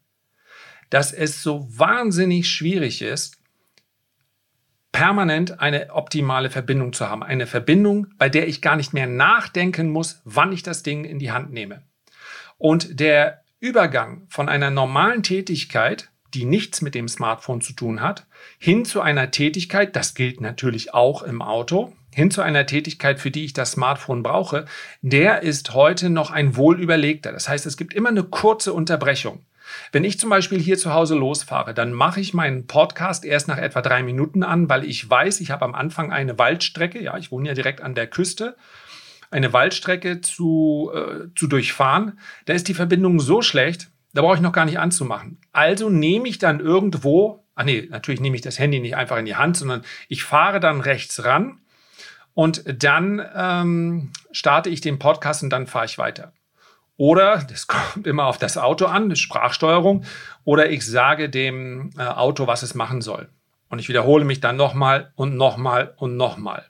dass 0.90 1.12
es 1.12 1.42
so 1.42 1.66
wahnsinnig 1.70 2.50
schwierig 2.50 3.02
ist, 3.02 3.40
permanent 4.92 5.60
eine 5.60 5.94
optimale 5.94 6.50
Verbindung 6.50 6.92
zu 6.92 7.08
haben. 7.08 7.22
Eine 7.22 7.46
Verbindung, 7.46 8.08
bei 8.18 8.28
der 8.28 8.48
ich 8.48 8.60
gar 8.60 8.76
nicht 8.76 8.92
mehr 8.92 9.06
nachdenken 9.06 9.90
muss, 9.90 10.20
wann 10.24 10.52
ich 10.52 10.62
das 10.62 10.82
Ding 10.82 11.04
in 11.04 11.18
die 11.18 11.32
Hand 11.32 11.52
nehme. 11.52 11.82
Und 12.58 13.00
der 13.00 13.42
Übergang 13.60 14.26
von 14.28 14.48
einer 14.48 14.70
normalen 14.70 15.22
Tätigkeit, 15.22 16.10
die 16.34 16.44
nichts 16.44 16.82
mit 16.82 16.94
dem 16.94 17.08
Smartphone 17.08 17.60
zu 17.60 17.72
tun 17.72 18.00
hat, 18.00 18.26
hin 18.58 18.84
zu 18.84 19.00
einer 19.00 19.30
Tätigkeit, 19.30 19.96
das 19.96 20.14
gilt 20.14 20.40
natürlich 20.40 20.94
auch 20.94 21.22
im 21.22 21.42
Auto, 21.42 21.92
hin 22.12 22.30
zu 22.30 22.42
einer 22.42 22.66
Tätigkeit, 22.66 23.20
für 23.20 23.30
die 23.30 23.44
ich 23.44 23.52
das 23.52 23.72
Smartphone 23.72 24.22
brauche, 24.22 24.64
der 25.02 25.42
ist 25.42 25.74
heute 25.74 26.10
noch 26.10 26.30
ein 26.30 26.56
wohlüberlegter. 26.56 27.32
Das 27.32 27.48
heißt, 27.48 27.66
es 27.66 27.76
gibt 27.76 27.94
immer 27.94 28.08
eine 28.08 28.24
kurze 28.24 28.72
Unterbrechung. 28.72 29.44
Wenn 29.92 30.04
ich 30.04 30.18
zum 30.18 30.30
Beispiel 30.30 30.60
hier 30.60 30.78
zu 30.78 30.92
Hause 30.92 31.14
losfahre, 31.14 31.74
dann 31.74 31.92
mache 31.92 32.20
ich 32.20 32.34
meinen 32.34 32.66
Podcast 32.66 33.24
erst 33.24 33.48
nach 33.48 33.58
etwa 33.58 33.82
drei 33.82 34.02
Minuten 34.02 34.42
an, 34.42 34.68
weil 34.68 34.84
ich 34.84 35.08
weiß, 35.08 35.40
ich 35.40 35.50
habe 35.50 35.64
am 35.64 35.74
Anfang 35.74 36.12
eine 36.12 36.38
Waldstrecke, 36.38 37.02
ja, 37.02 37.16
ich 37.16 37.30
wohne 37.30 37.48
ja 37.48 37.54
direkt 37.54 37.80
an 37.80 37.94
der 37.94 38.06
Küste, 38.06 38.56
eine 39.30 39.52
Waldstrecke 39.52 40.20
zu, 40.20 40.90
äh, 40.94 41.28
zu 41.36 41.46
durchfahren, 41.46 42.18
da 42.46 42.52
ist 42.52 42.68
die 42.68 42.74
Verbindung 42.74 43.20
so 43.20 43.42
schlecht, 43.42 43.90
da 44.12 44.22
brauche 44.22 44.36
ich 44.36 44.40
noch 44.40 44.52
gar 44.52 44.64
nicht 44.64 44.78
anzumachen. 44.78 45.38
Also 45.52 45.88
nehme 45.88 46.28
ich 46.28 46.38
dann 46.38 46.60
irgendwo, 46.60 47.44
ah 47.54 47.64
nee, 47.64 47.86
natürlich 47.90 48.20
nehme 48.20 48.36
ich 48.36 48.42
das 48.42 48.58
Handy 48.58 48.80
nicht 48.80 48.96
einfach 48.96 49.18
in 49.18 49.26
die 49.26 49.36
Hand, 49.36 49.56
sondern 49.56 49.82
ich 50.08 50.24
fahre 50.24 50.60
dann 50.60 50.80
rechts 50.80 51.24
ran 51.24 51.60
und 52.34 52.64
dann 52.82 53.24
ähm, 53.34 54.12
starte 54.32 54.70
ich 54.70 54.80
den 54.80 54.98
Podcast 54.98 55.42
und 55.42 55.50
dann 55.50 55.66
fahre 55.66 55.86
ich 55.86 55.98
weiter. 55.98 56.32
Oder, 57.00 57.38
das 57.48 57.66
kommt 57.66 58.06
immer 58.06 58.26
auf 58.26 58.36
das 58.36 58.58
Auto 58.58 58.84
an, 58.84 59.16
Sprachsteuerung, 59.16 60.04
oder 60.44 60.68
ich 60.68 60.84
sage 60.84 61.30
dem 61.30 61.92
äh, 61.96 62.02
Auto, 62.02 62.46
was 62.46 62.62
es 62.62 62.74
machen 62.74 63.00
soll. 63.00 63.30
Und 63.70 63.78
ich 63.78 63.88
wiederhole 63.88 64.26
mich 64.26 64.40
dann 64.40 64.56
nochmal 64.56 65.10
und 65.14 65.34
nochmal 65.34 65.94
und 65.96 66.18
nochmal. 66.18 66.66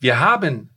Wir 0.00 0.20
haben 0.20 0.68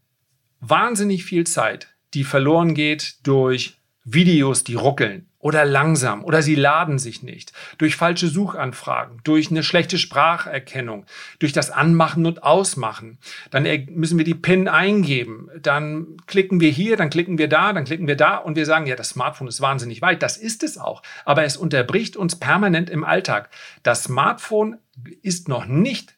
wahnsinnig 0.61 1.25
viel 1.25 1.45
Zeit, 1.45 1.93
die 2.13 2.23
verloren 2.23 2.75
geht 2.75 3.27
durch 3.27 3.77
Videos, 4.05 4.63
die 4.63 4.75
ruckeln 4.75 5.27
oder 5.39 5.65
langsam 5.65 6.23
oder 6.23 6.41
sie 6.41 6.55
laden 6.55 6.99
sich 6.99 7.23
nicht, 7.23 7.53
durch 7.77 7.95
falsche 7.95 8.27
Suchanfragen, 8.27 9.21
durch 9.23 9.49
eine 9.49 9.63
schlechte 9.63 9.97
Spracherkennung, 9.97 11.05
durch 11.39 11.53
das 11.53 11.69
Anmachen 11.69 12.25
und 12.25 12.43
Ausmachen. 12.43 13.17
Dann 13.51 13.65
müssen 13.91 14.17
wir 14.17 14.25
die 14.25 14.35
PIN 14.35 14.67
eingeben, 14.67 15.49
dann 15.61 16.17
klicken 16.27 16.59
wir 16.59 16.69
hier, 16.69 16.97
dann 16.97 17.09
klicken 17.09 17.37
wir 17.37 17.47
da, 17.47 17.71
dann 17.71 17.85
klicken 17.85 18.07
wir 18.07 18.17
da 18.17 18.37
und 18.37 18.55
wir 18.55 18.65
sagen, 18.65 18.87
ja, 18.87 18.95
das 18.95 19.09
Smartphone 19.09 19.47
ist 19.47 19.61
wahnsinnig 19.61 20.01
weit. 20.01 20.21
Das 20.21 20.37
ist 20.37 20.63
es 20.63 20.77
auch, 20.77 21.01
aber 21.23 21.43
es 21.43 21.55
unterbricht 21.57 22.17
uns 22.17 22.37
permanent 22.37 22.89
im 22.89 23.03
Alltag. 23.03 23.49
Das 23.83 24.03
Smartphone 24.03 24.79
ist 25.21 25.47
noch 25.47 25.65
nicht 25.65 26.15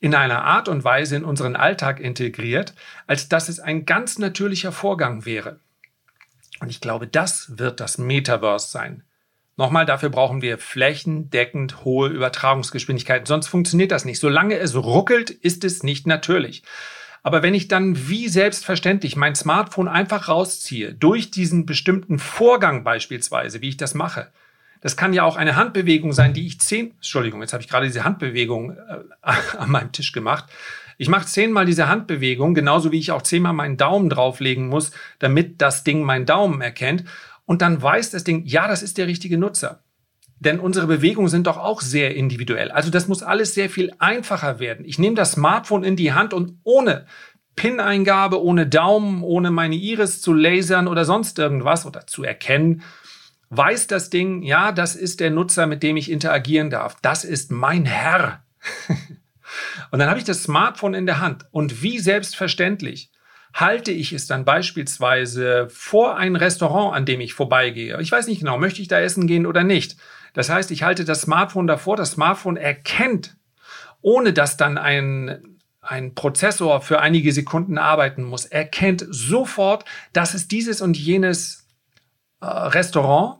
in 0.00 0.14
einer 0.14 0.44
Art 0.44 0.68
und 0.68 0.82
Weise 0.82 1.16
in 1.16 1.24
unseren 1.24 1.56
Alltag 1.56 2.00
integriert, 2.00 2.74
als 3.06 3.28
dass 3.28 3.48
es 3.48 3.60
ein 3.60 3.84
ganz 3.84 4.18
natürlicher 4.18 4.72
Vorgang 4.72 5.24
wäre. 5.24 5.60
Und 6.60 6.70
ich 6.70 6.80
glaube, 6.80 7.06
das 7.06 7.58
wird 7.58 7.80
das 7.80 7.98
Metaverse 7.98 8.70
sein. 8.70 9.02
Nochmal, 9.56 9.84
dafür 9.84 10.08
brauchen 10.08 10.40
wir 10.40 10.56
flächendeckend 10.58 11.84
hohe 11.84 12.08
Übertragungsgeschwindigkeiten, 12.08 13.26
sonst 13.26 13.48
funktioniert 13.48 13.90
das 13.90 14.04
nicht. 14.04 14.20
Solange 14.20 14.56
es 14.56 14.74
ruckelt, 14.74 15.30
ist 15.30 15.64
es 15.64 15.82
nicht 15.82 16.06
natürlich. 16.06 16.62
Aber 17.22 17.42
wenn 17.42 17.54
ich 17.54 17.68
dann 17.68 18.08
wie 18.08 18.28
selbstverständlich 18.28 19.16
mein 19.16 19.34
Smartphone 19.34 19.88
einfach 19.88 20.28
rausziehe, 20.28 20.94
durch 20.94 21.30
diesen 21.30 21.66
bestimmten 21.66 22.18
Vorgang 22.18 22.84
beispielsweise, 22.84 23.60
wie 23.60 23.68
ich 23.68 23.76
das 23.76 23.94
mache, 23.94 24.28
das 24.80 24.96
kann 24.96 25.12
ja 25.12 25.24
auch 25.24 25.36
eine 25.36 25.56
Handbewegung 25.56 26.12
sein, 26.12 26.32
die 26.32 26.46
ich 26.46 26.60
zehn, 26.60 26.92
Entschuldigung, 26.92 27.42
jetzt 27.42 27.52
habe 27.52 27.62
ich 27.62 27.68
gerade 27.68 27.86
diese 27.86 28.04
Handbewegung 28.04 28.70
äh, 28.70 29.02
an 29.58 29.70
meinem 29.70 29.92
Tisch 29.92 30.12
gemacht. 30.12 30.46
Ich 31.00 31.08
mache 31.08 31.24
zehnmal 31.24 31.64
diese 31.64 31.88
Handbewegung, 31.88 32.52
genauso 32.52 32.92
wie 32.92 32.98
ich 32.98 33.10
auch 33.10 33.22
zehnmal 33.22 33.54
meinen 33.54 33.78
Daumen 33.78 34.10
drauflegen 34.10 34.68
muss, 34.68 34.90
damit 35.18 35.62
das 35.62 35.82
Ding 35.82 36.02
meinen 36.02 36.26
Daumen 36.26 36.60
erkennt. 36.60 37.04
Und 37.46 37.62
dann 37.62 37.80
weiß 37.80 38.10
das 38.10 38.22
Ding, 38.22 38.44
ja, 38.44 38.68
das 38.68 38.82
ist 38.82 38.98
der 38.98 39.06
richtige 39.06 39.38
Nutzer. 39.38 39.82
Denn 40.40 40.60
unsere 40.60 40.86
Bewegungen 40.86 41.30
sind 41.30 41.46
doch 41.46 41.56
auch 41.56 41.80
sehr 41.80 42.14
individuell. 42.14 42.70
Also 42.70 42.90
das 42.90 43.08
muss 43.08 43.22
alles 43.22 43.54
sehr 43.54 43.70
viel 43.70 43.94
einfacher 43.98 44.60
werden. 44.60 44.84
Ich 44.84 44.98
nehme 44.98 45.16
das 45.16 45.32
Smartphone 45.32 45.84
in 45.84 45.96
die 45.96 46.12
Hand 46.12 46.34
und 46.34 46.58
ohne 46.64 47.06
PIN-Eingabe, 47.56 48.42
ohne 48.42 48.66
Daumen, 48.66 49.22
ohne 49.22 49.50
meine 49.50 49.76
Iris 49.76 50.20
zu 50.20 50.34
lasern 50.34 50.86
oder 50.86 51.06
sonst 51.06 51.38
irgendwas 51.38 51.86
oder 51.86 52.06
zu 52.06 52.24
erkennen, 52.24 52.82
weiß 53.48 53.86
das 53.86 54.10
Ding, 54.10 54.42
ja, 54.42 54.70
das 54.70 54.96
ist 54.96 55.20
der 55.20 55.30
Nutzer, 55.30 55.66
mit 55.66 55.82
dem 55.82 55.96
ich 55.96 56.10
interagieren 56.10 56.68
darf. 56.68 56.98
Das 57.00 57.24
ist 57.24 57.50
mein 57.50 57.86
Herr. 57.86 58.44
und 59.90 59.98
dann 59.98 60.08
habe 60.08 60.18
ich 60.18 60.24
das 60.24 60.42
Smartphone 60.42 60.94
in 60.94 61.06
der 61.06 61.20
Hand 61.20 61.46
und 61.50 61.82
wie 61.82 61.98
selbstverständlich 61.98 63.10
halte 63.52 63.90
ich 63.90 64.12
es 64.12 64.26
dann 64.26 64.44
beispielsweise 64.44 65.68
vor 65.70 66.16
ein 66.16 66.36
Restaurant, 66.36 66.94
an 66.94 67.04
dem 67.04 67.20
ich 67.20 67.34
vorbeigehe. 67.34 68.00
Ich 68.00 68.12
weiß 68.12 68.26
nicht 68.26 68.40
genau, 68.40 68.58
möchte 68.58 68.80
ich 68.80 68.88
da 68.88 69.00
essen 69.00 69.26
gehen 69.26 69.46
oder 69.46 69.64
nicht. 69.64 69.96
Das 70.34 70.48
heißt, 70.48 70.70
ich 70.70 70.82
halte 70.82 71.04
das 71.04 71.22
Smartphone 71.22 71.66
davor, 71.66 71.96
das 71.96 72.12
Smartphone 72.12 72.56
erkennt, 72.56 73.36
ohne 74.00 74.32
dass 74.32 74.56
dann 74.56 74.78
ein, 74.78 75.58
ein 75.80 76.14
Prozessor 76.14 76.80
für 76.80 77.00
einige 77.00 77.32
Sekunden 77.32 77.78
arbeiten 77.78 78.22
muss, 78.22 78.46
erkennt 78.46 79.04
sofort, 79.10 79.84
dass 80.12 80.34
es 80.34 80.46
dieses 80.46 80.80
und 80.80 80.96
jenes 80.96 81.66
äh, 82.40 82.46
Restaurant 82.46 83.39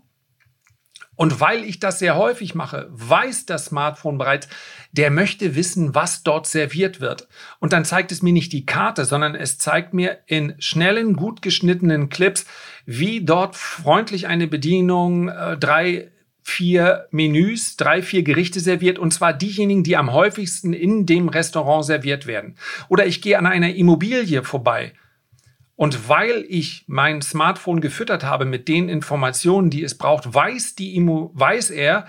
und 1.21 1.39
weil 1.39 1.65
ich 1.65 1.79
das 1.79 1.99
sehr 1.99 2.17
häufig 2.17 2.55
mache, 2.55 2.89
weiß 2.93 3.45
das 3.45 3.67
Smartphone 3.67 4.17
bereits, 4.17 4.49
der 4.93 5.11
möchte 5.11 5.55
wissen, 5.55 5.95
was 5.95 6.23
dort 6.23 6.47
serviert 6.47 7.03
wird. 7.03 7.29
Und 7.59 7.75
dann 7.75 7.85
zeigt 7.85 8.11
es 8.11 8.23
mir 8.23 8.33
nicht 8.33 8.55
die 8.55 8.65
Karte, 8.65 9.05
sondern 9.05 9.35
es 9.35 9.59
zeigt 9.59 9.93
mir 9.93 10.21
in 10.25 10.55
schnellen, 10.61 11.17
gut 11.17 11.43
geschnittenen 11.43 12.09
Clips, 12.09 12.47
wie 12.87 13.23
dort 13.23 13.55
freundlich 13.55 14.29
eine 14.29 14.47
Bedienung 14.47 15.29
äh, 15.29 15.59
drei 15.59 16.11
vier 16.43 17.07
Menüs, 17.11 17.77
drei, 17.77 18.01
vier 18.01 18.23
Gerichte 18.23 18.61
serviert 18.61 18.99
und 18.99 19.13
zwar 19.13 19.35
diejenigen, 19.35 19.85
die 19.85 19.99
am 19.99 20.15
häufigsten 20.15 20.73
in 20.73 21.05
dem 21.05 21.29
Restaurant 21.29 21.85
serviert 21.85 22.27
werden. 22.27 22.57
Oder 22.89 23.05
ich 23.05 23.21
gehe 23.21 23.37
an 23.37 23.45
einer 23.45 23.75
Immobilie 23.75 24.43
vorbei 24.43 24.95
und 25.81 26.11
weil 26.11 26.45
ich 26.47 26.85
mein 26.89 27.23
Smartphone 27.23 27.81
gefüttert 27.81 28.23
habe 28.23 28.45
mit 28.45 28.69
den 28.69 28.91
Informationen, 28.91 29.71
die 29.71 29.83
es 29.83 29.97
braucht, 29.97 30.35
weiß, 30.35 30.75
die 30.75 30.95
Immo 30.95 31.31
weiß 31.33 31.71
er, 31.71 32.05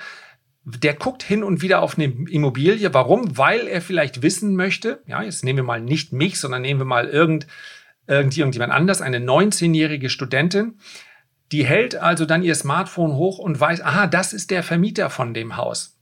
der 0.65 0.93
guckt 0.93 1.23
hin 1.23 1.41
und 1.41 1.61
wieder 1.61 1.81
auf 1.81 1.97
eine 1.97 2.07
Immobilie. 2.29 2.93
Warum? 2.93 3.37
Weil 3.37 3.69
er 3.69 3.79
vielleicht 3.81 4.23
wissen 4.23 4.57
möchte, 4.57 5.01
ja, 5.07 5.23
jetzt 5.23 5.45
nehmen 5.45 5.59
wir 5.59 5.63
mal 5.63 5.79
nicht 5.79 6.11
mich, 6.11 6.37
sondern 6.37 6.63
nehmen 6.63 6.81
wir 6.81 6.85
mal 6.85 7.07
irgend, 7.07 7.47
irgendjemand 8.07 8.73
anders, 8.73 9.01
eine 9.01 9.19
19-jährige 9.19 10.09
Studentin, 10.09 10.77
die 11.53 11.65
hält 11.65 11.95
also 11.95 12.25
dann 12.25 12.43
ihr 12.43 12.55
Smartphone 12.55 13.13
hoch 13.13 13.39
und 13.39 13.57
weiß, 13.57 13.83
aha, 13.83 14.05
das 14.05 14.33
ist 14.33 14.51
der 14.51 14.63
Vermieter 14.63 15.09
von 15.09 15.33
dem 15.33 15.55
Haus. 15.55 15.97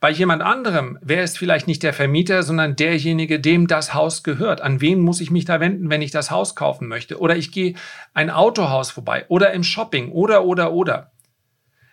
Bei 0.00 0.10
jemand 0.10 0.42
anderem 0.42 0.98
wäre 1.00 1.22
es 1.22 1.36
vielleicht 1.36 1.66
nicht 1.66 1.82
der 1.82 1.92
Vermieter, 1.92 2.42
sondern 2.42 2.76
derjenige, 2.76 3.40
dem 3.40 3.66
das 3.66 3.94
Haus 3.94 4.22
gehört. 4.22 4.60
An 4.60 4.80
wen 4.80 5.00
muss 5.00 5.20
ich 5.20 5.30
mich 5.30 5.44
da 5.44 5.60
wenden, 5.60 5.90
wenn 5.90 6.02
ich 6.02 6.10
das 6.10 6.30
Haus 6.30 6.54
kaufen 6.54 6.88
möchte? 6.88 7.18
Oder 7.18 7.36
ich 7.36 7.52
gehe 7.52 7.74
ein 8.14 8.30
Autohaus 8.30 8.90
vorbei 8.90 9.26
oder 9.28 9.52
im 9.52 9.64
Shopping 9.64 10.12
oder, 10.12 10.44
oder, 10.44 10.72
oder. 10.72 11.12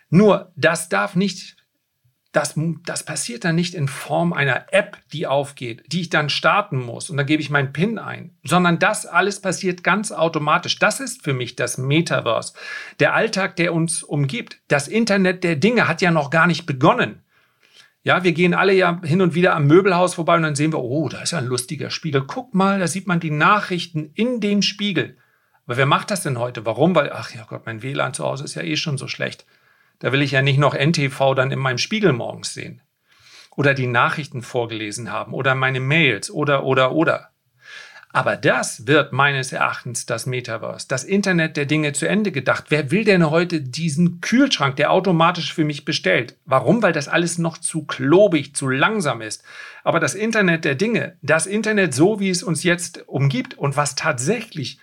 Nur, 0.08 0.52
das 0.56 0.88
darf 0.88 1.16
nicht 1.16 1.56
das, 2.36 2.54
das 2.84 3.02
passiert 3.02 3.46
dann 3.46 3.54
nicht 3.54 3.74
in 3.74 3.88
Form 3.88 4.34
einer 4.34 4.66
App, 4.70 4.98
die 5.10 5.26
aufgeht, 5.26 5.84
die 5.86 6.02
ich 6.02 6.10
dann 6.10 6.28
starten 6.28 6.78
muss 6.78 7.08
und 7.08 7.16
dann 7.16 7.24
gebe 7.24 7.40
ich 7.40 7.48
meinen 7.48 7.72
PIN 7.72 7.98
ein, 7.98 8.36
sondern 8.44 8.78
das 8.78 9.06
alles 9.06 9.40
passiert 9.40 9.82
ganz 9.82 10.12
automatisch. 10.12 10.78
Das 10.78 11.00
ist 11.00 11.24
für 11.24 11.32
mich 11.32 11.56
das 11.56 11.78
Metaverse. 11.78 12.52
Der 13.00 13.14
Alltag, 13.14 13.56
der 13.56 13.72
uns 13.72 14.02
umgibt. 14.02 14.58
Das 14.68 14.86
Internet 14.86 15.44
der 15.44 15.56
Dinge 15.56 15.88
hat 15.88 16.02
ja 16.02 16.10
noch 16.10 16.28
gar 16.28 16.46
nicht 16.46 16.66
begonnen. 16.66 17.22
Ja, 18.06 18.22
wir 18.22 18.30
gehen 18.30 18.54
alle 18.54 18.72
ja 18.72 19.00
hin 19.02 19.20
und 19.20 19.34
wieder 19.34 19.56
am 19.56 19.66
Möbelhaus 19.66 20.14
vorbei 20.14 20.36
und 20.36 20.42
dann 20.42 20.54
sehen 20.54 20.72
wir, 20.72 20.78
oh, 20.78 21.08
da 21.08 21.22
ist 21.22 21.32
ja 21.32 21.38
ein 21.38 21.46
lustiger 21.46 21.90
Spiegel. 21.90 22.22
Guck 22.24 22.54
mal, 22.54 22.78
da 22.78 22.86
sieht 22.86 23.08
man 23.08 23.18
die 23.18 23.32
Nachrichten 23.32 24.12
in 24.14 24.38
dem 24.40 24.62
Spiegel. 24.62 25.18
Aber 25.64 25.76
wer 25.76 25.86
macht 25.86 26.12
das 26.12 26.22
denn 26.22 26.38
heute? 26.38 26.64
Warum? 26.64 26.94
Weil, 26.94 27.10
ach 27.12 27.34
ja 27.34 27.44
Gott, 27.48 27.66
mein 27.66 27.82
WLAN 27.82 28.14
zu 28.14 28.22
Hause 28.22 28.44
ist 28.44 28.54
ja 28.54 28.62
eh 28.62 28.76
schon 28.76 28.96
so 28.96 29.08
schlecht. 29.08 29.44
Da 29.98 30.12
will 30.12 30.22
ich 30.22 30.30
ja 30.30 30.40
nicht 30.40 30.58
noch 30.60 30.72
NTV 30.72 31.34
dann 31.34 31.50
in 31.50 31.58
meinem 31.58 31.78
Spiegel 31.78 32.12
morgens 32.12 32.54
sehen. 32.54 32.80
Oder 33.56 33.74
die 33.74 33.88
Nachrichten 33.88 34.42
vorgelesen 34.42 35.10
haben 35.10 35.34
oder 35.34 35.56
meine 35.56 35.80
Mails 35.80 36.30
oder, 36.30 36.62
oder, 36.62 36.92
oder. 36.92 37.30
Aber 38.12 38.36
das 38.36 38.86
wird 38.86 39.12
meines 39.12 39.52
Erachtens 39.52 40.06
das 40.06 40.24
Metaverse, 40.26 40.86
das 40.88 41.04
Internet 41.04 41.56
der 41.56 41.66
Dinge 41.66 41.92
zu 41.92 42.08
Ende 42.08 42.32
gedacht. 42.32 42.66
Wer 42.70 42.90
will 42.90 43.04
denn 43.04 43.30
heute 43.30 43.60
diesen 43.60 44.20
Kühlschrank, 44.20 44.76
der 44.76 44.90
automatisch 44.90 45.52
für 45.52 45.64
mich 45.64 45.84
bestellt? 45.84 46.36
Warum? 46.46 46.82
Weil 46.82 46.92
das 46.92 47.08
alles 47.08 47.36
noch 47.36 47.58
zu 47.58 47.84
klobig, 47.84 48.54
zu 48.54 48.68
langsam 48.68 49.20
ist. 49.20 49.44
Aber 49.84 50.00
das 50.00 50.14
Internet 50.14 50.64
der 50.64 50.76
Dinge, 50.76 51.18
das 51.20 51.46
Internet 51.46 51.94
so, 51.94 52.18
wie 52.18 52.30
es 52.30 52.42
uns 52.42 52.62
jetzt 52.62 53.06
umgibt 53.06 53.54
und 53.54 53.76
was 53.76 53.96
tatsächlich 53.96 54.80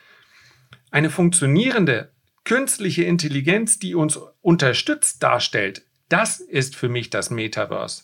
eine 0.92 1.10
funktionierende 1.10 2.12
künstliche 2.44 3.04
Intelligenz, 3.04 3.80
die 3.80 3.96
uns 3.96 4.20
unterstützt, 4.42 5.24
darstellt, 5.24 5.84
das 6.10 6.40
ist 6.40 6.76
für 6.76 6.90
mich 6.90 7.10
das 7.10 7.32
Metaverse. 7.32 8.04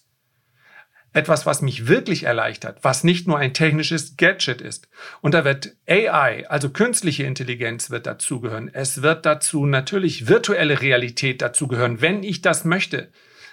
Etwas, 1.12 1.45
was 1.45 1.62
mich 1.62 1.88
wirklich 1.88 2.24
erleichtert, 2.24 2.80
was 2.84 3.04
nicht 3.04 3.28
nur 3.28 3.39
ein 3.39 3.54
technisches 3.54 4.15
Gadget 4.15 4.62
ist. 4.62 4.88
Und 5.22 5.34
da 5.34 5.43
wird 5.43 5.76
AI, 5.88 6.48
also 6.48 6.69
künstliche 6.69 7.24
Intelligenz, 7.24 7.89
wird 7.89 8.06
dazugehören. 8.06 8.69
Es 8.72 9.02
wird 9.02 9.26
dazu 9.26 9.65
natürlich 9.65 10.28
virtuelle 10.28 10.82
Realität 10.82 11.41
dazugehören, 11.41 12.02
wenn 12.02 12.22
ich 12.22 12.41
das 12.41 12.63
möchte. 12.63 13.12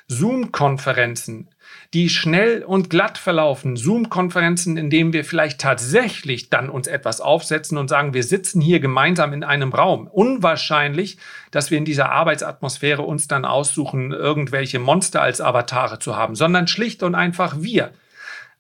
Zoom-Konferenzen, 0.09 1.49
die 1.95 2.09
schnell 2.09 2.63
und 2.63 2.91
glatt 2.91 3.19
verlaufen, 3.19 3.77
Zoom-Konferenzen, 3.77 4.77
in 4.77 4.91
denen 4.91 5.13
wir 5.13 5.25
vielleicht 5.25 5.61
tatsächlich 5.61 6.51
dann 6.51 6.69
uns 6.69 6.87
etwas 6.87 7.21
aufsetzen 7.21 7.79
und 7.79 7.89
sagen, 7.89 8.15
wir 8.15 8.25
sitzen 8.25 8.61
hier 8.61 8.81
gemeinsam 8.81 9.33
in 9.33 9.45
einem 9.45 9.73
Raum. 9.73 10.07
Unwahrscheinlich, 10.07 11.19
dass 11.51 11.71
wir 11.71 11.79
in 11.79 11.85
dieser 11.85 12.11
Arbeitsatmosphäre 12.11 13.03
uns 13.03 13.29
dann 13.29 13.45
aussuchen, 13.45 14.13
irgendwelche 14.13 14.79
Monster 14.79 15.23
als 15.23 15.41
Avatare 15.41 15.99
zu 15.99 16.17
haben, 16.17 16.35
sondern 16.35 16.67
schlicht 16.67 17.03
und 17.03 17.15
einfach 17.15 17.57
wir. 17.61 17.93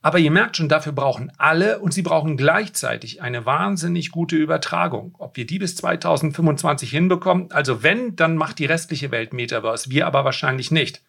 Aber 0.03 0.19
ihr 0.19 0.31
merkt 0.31 0.57
schon, 0.57 0.69
dafür 0.69 0.93
brauchen 0.93 1.33
alle 1.37 1.81
und 1.81 1.93
sie 1.93 2.03
brauchen 2.03 2.37
gleichzeitig 2.37 3.23
eine 3.23 3.45
wahnsinnig 3.45 4.13
gute 4.13 4.37
Übertragung. 4.37 5.17
Ob 5.19 5.37
wir 5.37 5.47
die 5.47 5.59
bis 5.59 5.75
2025 5.75 6.91
hinbekommen, 6.91 7.51
also 7.51 7.83
wenn, 7.83 8.15
dann 8.15 8.37
macht 8.37 8.61
die 8.61 8.67
restliche 8.67 9.11
Welt 9.11 9.33
Metaverse, 9.33 9.91
wir 9.91 10.07
aber 10.07 10.25
wahrscheinlich 10.25 10.71
nicht 10.71 11.03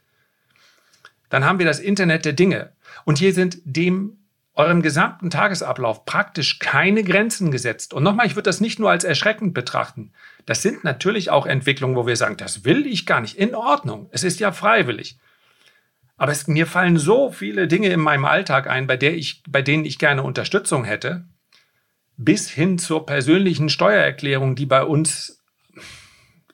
dann 1.29 1.45
haben 1.45 1.59
wir 1.59 1.65
das 1.65 1.79
Internet 1.79 2.25
der 2.25 2.33
Dinge. 2.33 2.71
Und 3.05 3.17
hier 3.17 3.33
sind 3.33 3.59
dem 3.63 4.17
eurem 4.57 4.81
gesamten 4.81 5.29
Tagesablauf 5.29 6.05
praktisch 6.05 6.57
keine 6.59 7.03
Grenzen 7.03 7.51
gesetzt. 7.51 7.93
Und 7.93 8.03
nochmal, 8.03 8.25
ich 8.25 8.35
würde 8.35 8.49
das 8.49 8.59
nicht 8.59 8.79
nur 8.79 8.89
als 8.89 9.03
erschreckend 9.03 9.53
betrachten. 9.53 10.11
Das 10.45 10.63
sind 10.63 10.83
natürlich 10.83 11.29
auch 11.29 11.45
Entwicklungen, 11.45 11.95
wo 11.95 12.07
wir 12.07 12.15
sagen, 12.15 12.37
das 12.37 12.65
will 12.65 12.87
ich 12.87 13.05
gar 13.05 13.21
nicht. 13.21 13.37
In 13.37 13.53
Ordnung. 13.53 14.09
Es 14.11 14.23
ist 14.23 14.39
ja 14.39 14.51
freiwillig. 14.51 15.19
Aber 16.17 16.31
es, 16.31 16.47
mir 16.47 16.65
fallen 16.65 16.97
so 16.97 17.31
viele 17.31 17.67
Dinge 17.67 17.89
in 17.89 17.99
meinem 17.99 18.25
Alltag 18.25 18.67
ein, 18.67 18.87
bei, 18.87 18.97
der 18.97 19.15
ich, 19.15 19.43
bei 19.47 19.61
denen 19.61 19.85
ich 19.85 19.99
gerne 19.99 20.23
Unterstützung 20.23 20.83
hätte, 20.83 21.25
bis 22.17 22.49
hin 22.49 22.79
zur 22.79 23.05
persönlichen 23.05 23.69
Steuererklärung, 23.69 24.55
die 24.55 24.65
bei 24.65 24.83
uns, 24.83 25.43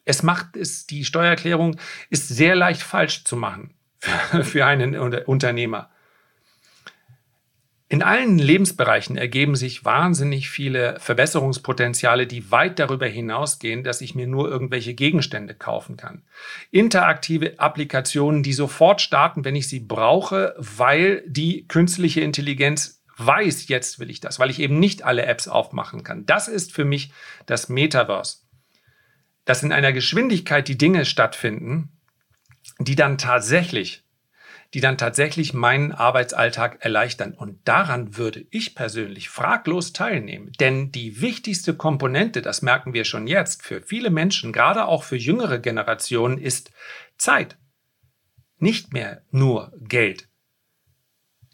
es 0.03 0.21
macht 0.21 0.57
es, 0.57 0.86
die 0.86 1.05
Steuererklärung 1.05 1.77
ist 2.09 2.27
sehr 2.27 2.55
leicht 2.55 2.83
falsch 2.83 3.23
zu 3.23 3.38
machen. 3.38 3.72
Für 4.43 4.65
einen 4.65 4.95
Unternehmer. 4.95 5.89
In 7.93 8.01
allen 8.01 8.39
Lebensbereichen 8.39 9.17
ergeben 9.17 9.55
sich 9.55 9.85
wahnsinnig 9.85 10.49
viele 10.49 10.99
Verbesserungspotenziale, 10.99 12.25
die 12.25 12.49
weit 12.49 12.79
darüber 12.79 13.05
hinausgehen, 13.05 13.83
dass 13.83 14.01
ich 14.01 14.15
mir 14.15 14.25
nur 14.25 14.49
irgendwelche 14.49 14.95
Gegenstände 14.95 15.53
kaufen 15.53 15.95
kann. 15.95 16.23
Interaktive 16.71 17.59
Applikationen, 17.59 18.41
die 18.41 18.53
sofort 18.53 18.99
starten, 18.99 19.45
wenn 19.45 19.55
ich 19.55 19.67
sie 19.67 19.79
brauche, 19.79 20.55
weil 20.57 21.23
die 21.27 21.67
künstliche 21.67 22.21
Intelligenz 22.21 23.03
weiß, 23.17 23.67
jetzt 23.67 23.99
will 23.99 24.09
ich 24.09 24.19
das, 24.19 24.39
weil 24.39 24.49
ich 24.49 24.57
eben 24.57 24.79
nicht 24.79 25.03
alle 25.03 25.27
Apps 25.27 25.47
aufmachen 25.47 26.03
kann. 26.03 26.25
Das 26.25 26.47
ist 26.47 26.73
für 26.73 26.85
mich 26.85 27.11
das 27.45 27.69
Metaverse. 27.69 28.37
Dass 29.45 29.61
in 29.61 29.71
einer 29.71 29.93
Geschwindigkeit 29.93 30.67
die 30.67 30.79
Dinge 30.79 31.05
stattfinden, 31.05 31.92
die 32.80 32.95
dann 32.95 33.17
tatsächlich, 33.17 34.04
die 34.73 34.82
dann 34.82 34.97
tatsächlich 34.97 35.54
meinen 35.54 35.91
Arbeitsalltag 35.91 36.84
erleichtern. 36.84 37.34
Und 37.34 37.60
daran 37.67 38.17
würde 38.17 38.45
ich 38.49 38.76
persönlich 38.76 39.30
fraglos 39.30 39.93
teilnehmen. 39.93 40.52
Denn 40.60 40.91
die 40.91 41.21
wichtigste 41.21 41.76
Komponente, 41.76 42.41
das 42.41 42.62
merken 42.62 42.93
wir 42.93 43.06
schon 43.06 43.28
jetzt, 43.28 43.62
für 43.62 43.82
viele 43.82 44.10
Menschen, 44.10 44.52
gerade 44.52 44.86
auch 44.86 45.04
für 45.04 45.17
jüngere 45.17 45.60
Generationen, 45.60 46.38
ist 46.38 46.71
Zeit. 47.17 47.58
Nicht 48.58 48.93
mehr 48.93 49.23
nur 49.30 49.73
Geld. 49.80 50.28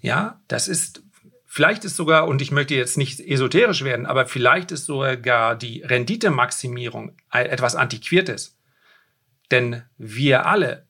Ja, 0.01 0.41
das 0.47 0.67
ist 0.67 1.03
Vielleicht 1.51 1.83
ist 1.83 1.95
sogar, 1.95 2.27
und 2.27 2.43
ich 2.43 2.51
möchte 2.51 2.75
jetzt 2.75 2.95
nicht 2.95 3.19
esoterisch 3.19 3.83
werden, 3.83 4.05
aber 4.05 4.27
vielleicht 4.27 4.71
ist 4.71 4.85
sogar 4.85 5.55
die 5.55 5.81
Renditemaximierung 5.81 7.17
etwas 7.31 7.75
Antiquiertes. 7.75 8.59
Denn 9.49 9.81
wir 9.97 10.45
alle 10.45 10.85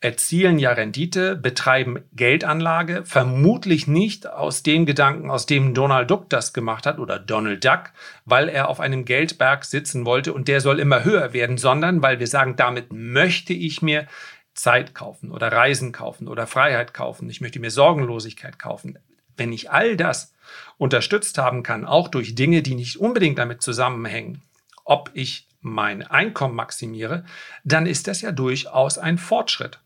erzielen 0.00 0.58
ja 0.58 0.72
Rendite, 0.72 1.36
betreiben 1.36 1.98
Geldanlage, 2.14 3.04
vermutlich 3.04 3.86
nicht 3.86 4.26
aus 4.26 4.62
dem 4.62 4.86
Gedanken, 4.86 5.30
aus 5.30 5.44
dem 5.44 5.74
Donald 5.74 6.10
Duck 6.10 6.30
das 6.30 6.54
gemacht 6.54 6.86
hat 6.86 6.98
oder 6.98 7.18
Donald 7.18 7.64
Duck, 7.64 7.90
weil 8.24 8.48
er 8.48 8.68
auf 8.68 8.80
einem 8.80 9.04
Geldberg 9.04 9.64
sitzen 9.64 10.06
wollte 10.06 10.32
und 10.32 10.48
der 10.48 10.62
soll 10.62 10.80
immer 10.80 11.04
höher 11.04 11.34
werden, 11.34 11.58
sondern 11.58 12.02
weil 12.02 12.18
wir 12.18 12.26
sagen, 12.26 12.56
damit 12.56 12.92
möchte 12.92 13.52
ich 13.52 13.82
mir 13.82 14.06
Zeit 14.54 14.94
kaufen 14.94 15.30
oder 15.30 15.52
Reisen 15.52 15.92
kaufen 15.92 16.28
oder 16.28 16.46
Freiheit 16.46 16.94
kaufen, 16.94 17.28
ich 17.28 17.42
möchte 17.42 17.60
mir 17.60 17.70
Sorgenlosigkeit 17.70 18.58
kaufen. 18.58 18.98
Wenn 19.36 19.52
ich 19.52 19.70
all 19.70 19.96
das 19.96 20.34
unterstützt 20.78 21.36
haben 21.36 21.62
kann, 21.62 21.84
auch 21.84 22.08
durch 22.08 22.34
Dinge, 22.34 22.62
die 22.62 22.74
nicht 22.74 22.98
unbedingt 22.98 23.38
damit 23.38 23.60
zusammenhängen, 23.60 24.42
ob 24.84 25.10
ich 25.12 25.46
mein 25.60 26.02
Einkommen 26.02 26.54
maximiere, 26.54 27.24
dann 27.64 27.84
ist 27.84 28.08
das 28.08 28.22
ja 28.22 28.32
durchaus 28.32 28.96
ein 28.96 29.18
Fortschritt. 29.18 29.78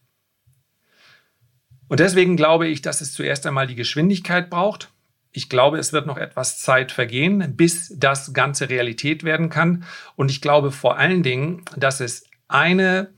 Und 1.95 2.01
deswegen 2.01 2.37
glaube 2.37 2.67
ich, 2.67 2.83
dass 2.83 3.01
es 3.01 3.13
zuerst 3.13 3.47
einmal 3.47 3.69
die 3.69 3.77
Geschwindigkeit 3.77 4.51
braucht. 4.51 4.91
Ich 5.31 5.49
glaube, 5.49 5.79
es 5.79 5.93
wird 5.93 6.09
noch 6.09 6.17
etwas 6.17 6.59
Zeit 6.59 6.91
vergehen, 6.91 7.55
bis 7.57 7.95
das 7.97 8.33
Ganze 8.33 8.69
Realität 8.69 9.23
werden 9.23 9.49
kann. 9.49 9.85
Und 10.17 10.29
ich 10.29 10.41
glaube 10.41 10.73
vor 10.73 10.99
allen 10.99 11.23
Dingen, 11.23 11.65
dass 11.77 12.01
es 12.01 12.25
eine 12.49 13.15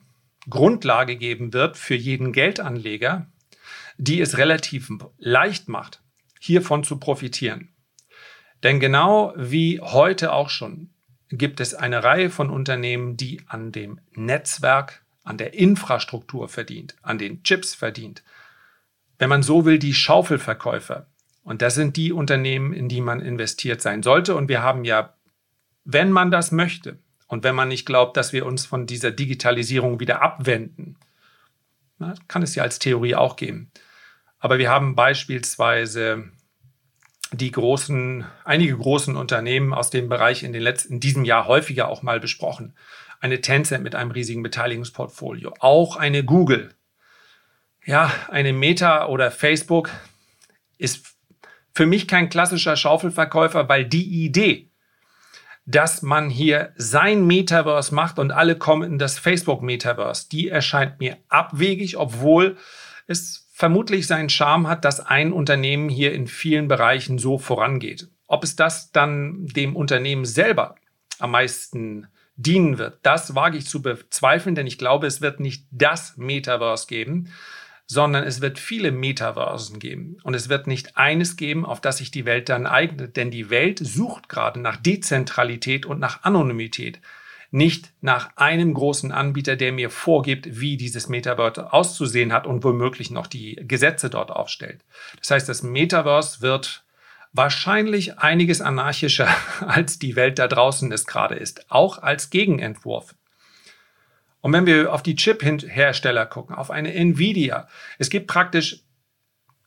Grundlage 0.51 1.17
geben 1.17 1.55
wird 1.55 1.79
für 1.79 1.95
jeden 1.95 2.35
Geldanleger, 2.35 3.27
die 3.97 4.21
es 4.21 4.37
relativ 4.37 4.93
leicht 5.17 5.71
macht, 5.71 6.03
hiervon 6.39 6.85
zu 6.85 6.99
profitieren. 6.99 7.71
Denn 8.63 8.79
genau 8.79 9.33
wie 9.39 9.81
heute 9.81 10.35
auch 10.35 10.51
schon 10.51 10.91
gibt 11.31 11.61
es 11.61 11.73
eine 11.73 12.05
Reihe 12.05 12.29
von 12.29 12.51
Unternehmen, 12.51 13.17
die 13.17 13.41
an 13.47 13.73
dem 13.73 14.01
Netzwerk, 14.13 15.03
an 15.25 15.39
der 15.39 15.55
Infrastruktur 15.55 16.51
verdient, 16.51 16.95
an 17.01 17.17
den 17.17 17.43
Chips 17.43 17.75
verdient, 17.75 18.23
wenn 19.19 19.29
man 19.29 19.43
so 19.43 19.65
will, 19.65 19.79
die 19.79 19.95
Schaufelverkäufer. 19.95 21.07
Und 21.43 21.63
das 21.63 21.75
sind 21.75 21.97
die 21.97 22.13
Unternehmen, 22.13 22.73
in 22.73 22.89
die 22.89 23.01
man 23.01 23.21
investiert 23.21 23.81
sein 23.81 24.03
sollte. 24.03 24.35
Und 24.35 24.49
wir 24.49 24.63
haben 24.63 24.85
ja, 24.85 25.15
wenn 25.85 26.11
man 26.11 26.31
das 26.31 26.53
möchte 26.53 26.99
und 27.29 27.45
wenn 27.45 27.55
man 27.55 27.69
nicht 27.69 27.87
glaubt, 27.87 28.17
dass 28.17 28.33
wir 28.33 28.47
uns 28.47 28.67
von 28.67 28.87
dieser 28.87 29.13
Digitalisierung 29.13 30.01
wieder 30.01 30.23
abwenden, 30.23 30.97
na, 31.99 32.15
kann 32.29 32.43
es 32.43 32.55
ja 32.55 32.63
als 32.63 32.79
Theorie 32.79 33.15
auch 33.15 33.37
geben. 33.37 33.71
Aber 34.39 34.59
wir 34.59 34.71
haben 34.71 34.95
beispielsweise 34.95 36.25
die 37.33 37.51
großen, 37.51 38.25
einige 38.45 38.77
großen 38.77 39.17
Unternehmen 39.17 39.73
aus 39.73 39.91
dem 39.91 40.09
Bereich 40.09 40.43
in, 40.43 40.53
den 40.53 40.63
letzten, 40.63 40.95
in 40.95 41.01
diesem 41.01 41.25
Jahr 41.25 41.47
häufiger 41.47 41.89
auch 41.89 42.03
mal 42.03 42.21
besprochen. 42.21 42.75
Eine 43.21 43.41
Tencent 43.41 43.83
mit 43.83 43.95
einem 43.95 44.11
riesigen 44.11 44.43
Beteiligungsportfolio, 44.43 45.55
auch 45.59 45.97
eine 45.97 46.23
Google, 46.23 46.76
Ja, 47.87 48.13
eine 48.29 48.53
Meta 48.53 49.07
oder 49.07 49.31
Facebook 49.31 49.91
ist 50.77 51.17
für 51.73 51.87
mich 51.87 52.09
kein 52.09 52.29
klassischer 52.29 52.75
Schaufelverkäufer, 52.75 53.69
weil 53.69 53.85
die 53.85 54.25
Idee, 54.25 54.73
dass 55.67 56.03
man 56.03 56.29
hier 56.29 56.73
sein 56.75 57.25
Metaverse 57.25 57.95
macht 57.95 58.19
und 58.19 58.33
alle 58.33 58.57
kommen 58.57 58.91
in 58.91 58.99
das 58.99 59.21
Facebook-Metaverse, 59.21 60.29
die 60.29 60.49
erscheint 60.49 60.99
mir 60.99 61.19
abwegig, 61.29 61.97
obwohl 61.97 62.57
es 63.07 63.49
vermutlich 63.53 64.09
seinen 64.09 64.31
Charme 64.31 64.67
hat, 64.67 64.85
dass 64.85 64.99
ein 64.99 65.33
Unternehmen 65.33 65.89
hier 65.89 66.13
in 66.13 66.27
vielen 66.27 66.67
Bereichen 66.67 67.19
so 67.19 67.39
vorangeht. 67.39 68.09
Ob 68.27 68.43
es 68.43 68.57
das 68.57 68.91
dann 68.91 69.47
dem 69.47 69.77
Unternehmen 69.77 70.25
selber 70.25 70.75
am 71.21 71.31
meisten 71.31 72.09
dienen 72.35 72.79
wird, 72.79 72.99
das 73.03 73.37
wage 73.37 73.59
ich 73.59 73.67
zu 73.67 73.81
bezweifeln, 73.81 74.57
denn 74.57 74.67
ich 74.67 74.77
glaube, 74.77 75.07
es 75.07 75.21
wird 75.21 75.39
nicht 75.39 75.67
das 75.71 76.17
Metaverse 76.17 76.89
geben, 76.89 77.33
sondern 77.87 78.25
es 78.25 78.41
wird 78.41 78.59
viele 78.59 78.91
Metaversen 78.91 79.79
geben. 79.79 80.17
Und 80.25 80.35
es 80.35 80.49
wird 80.49 80.67
nicht 80.67 80.97
eines 80.97 81.37
geben, 81.37 81.65
auf 81.65 81.81
das 81.81 81.99
sich 81.99 82.11
die 82.11 82.25
Welt 82.25 82.49
dann 82.49 82.67
eignet. 82.67 83.17
Denn 83.17 83.31
die 83.31 83.49
Welt 83.49 83.79
sucht 83.79 84.29
gerade 84.29 84.61
nach 84.61 84.77
Dezentralität 84.77 85.87
und 85.87 86.01
nach 86.01 86.25
Anonymität. 86.25 87.01
Nicht 87.53 87.93
nach 88.01 88.37
einem 88.37 88.75
großen 88.75 89.13
Anbieter, 89.13 89.55
der 89.55 89.73
mir 89.73 89.89
vorgibt, 89.89 90.61
wie 90.61 90.77
dieses 90.77 91.09
Metaverse 91.09 91.73
auszusehen 91.73 92.33
hat 92.33 92.47
und 92.47 92.65
womöglich 92.65 93.13
noch 93.13 93.29
die 93.29 93.57
Gesetze 93.63 94.11
dort 94.11 94.33
aufstellt. 94.33 94.85
Das 95.21 95.31
heißt, 95.31 95.49
das 95.49 95.63
Metaverse 95.63 96.43
wird 96.43 96.83
wahrscheinlich 97.33 98.19
einiges 98.19 98.61
anarchischer, 98.61 99.29
als 99.61 100.01
die 100.01 100.17
Welt 100.17 100.41
da 100.41 100.49
draußen 100.49 100.91
es 100.91 101.07
gerade 101.07 101.37
ist, 101.37 101.71
auch 101.71 102.03
als 102.03 102.31
Gegenentwurf. 102.31 103.15
Und 104.47 104.53
wenn 104.53 104.65
wir 104.65 104.93
auf 104.93 105.03
die 105.03 105.17
Chip-Hersteller 105.17 106.25
gucken, 106.25 106.55
auf 106.55 106.71
eine 106.71 106.95
Nvidia, 106.95 107.67
es 107.99 108.11
gibt 108.11 108.29
praktisch 108.29 108.85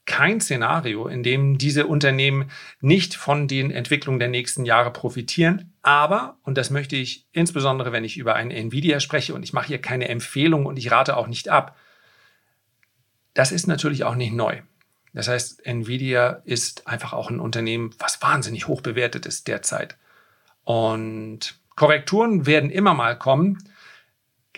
kein 0.06 0.40
Szenario, 0.40 1.06
in 1.08 1.22
dem 1.22 1.58
diese 1.58 1.86
Unternehmen 1.86 2.50
nicht 2.80 3.14
von 3.14 3.50
den 3.50 3.72
Entwicklungen 3.72 4.20
der 4.20 4.30
nächsten 4.30 4.64
Jahre 4.64 4.94
profitieren. 4.94 5.74
Aber, 5.82 6.38
und 6.44 6.58
das 6.58 6.70
möchte 6.70 6.96
ich 6.96 7.28
insbesondere, 7.34 7.92
wenn 7.92 8.06
ich 8.06 8.16
über 8.16 8.36
eine 8.36 8.54
Nvidia 8.54 9.02
spreche, 9.02 9.34
und 9.34 9.44
ich 9.44 9.52
mache 9.52 9.68
hier 9.68 9.82
keine 9.82 10.08
Empfehlung 10.08 10.66
und 10.66 10.80
ich 10.80 10.90
rate 10.92 11.18
auch 11.18 11.28
nicht 11.28 11.50
ab, 11.50 11.76
das 13.34 13.52
ist 13.52 13.68
natürlich 13.68 14.06
auch 14.06 14.16
nicht 14.16 14.32
neu. 14.32 14.62
Das 15.12 15.28
heißt, 15.28 15.66
Nvidia 15.66 16.42
ist 16.46 16.88
einfach 16.88 17.12
auch 17.12 17.30
ein 17.30 17.42
Unternehmen, 17.42 17.94
was 18.00 18.22
wahnsinnig 18.22 18.70
hoch 18.70 18.80
bewertet 18.80 19.26
ist 19.26 19.50
derzeit. 19.50 19.98
Und 20.64 21.60
Korrekturen 21.76 22.46
werden 22.46 22.70
immer 22.70 22.94
mal 22.94 23.18
kommen. 23.20 23.62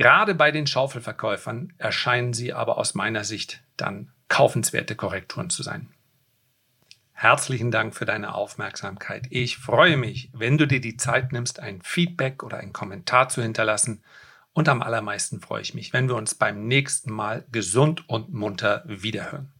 Gerade 0.02 0.34
bei 0.34 0.50
den 0.50 0.66
Schaufelverkäufern 0.66 1.74
erscheinen 1.78 2.34
sie 2.34 2.54
aber 2.54 2.80
aus 2.80 2.96
meiner 2.96 3.24
Sicht 3.24 3.62
dann 3.78 4.10
kaufenswerte 4.30 4.96
Korrekturen 4.96 5.52
zu 5.52 5.62
sein. 5.62 5.90
Herzlichen 7.14 7.70
Dank 7.70 7.94
für 7.94 8.06
deine 8.06 8.34
Aufmerksamkeit. 8.34 9.28
Ich 9.30 9.60
freue 9.60 9.98
mich, 9.98 10.32
wenn 10.34 10.58
du 10.58 10.66
dir 10.66 10.82
die 10.82 10.98
Zeit 10.98 11.32
nimmst, 11.32 11.60
ein 11.60 11.84
Feedback 11.84 12.42
oder 12.42 12.58
einen 12.58 12.74
Kommentar 12.74 13.30
zu 13.30 13.44
hinterlassen. 13.44 14.04
Und 14.54 14.70
am 14.70 14.82
allermeisten 14.82 15.40
freue 15.40 15.62
ich 15.62 15.76
mich, 15.76 15.94
wenn 15.94 16.10
wir 16.10 16.16
uns 16.16 16.34
beim 16.34 16.68
nächsten 16.68 17.12
Mal 17.12 17.46
gesund 17.52 18.10
und 18.10 18.34
munter 18.34 18.82
wiederhören. 18.88 19.54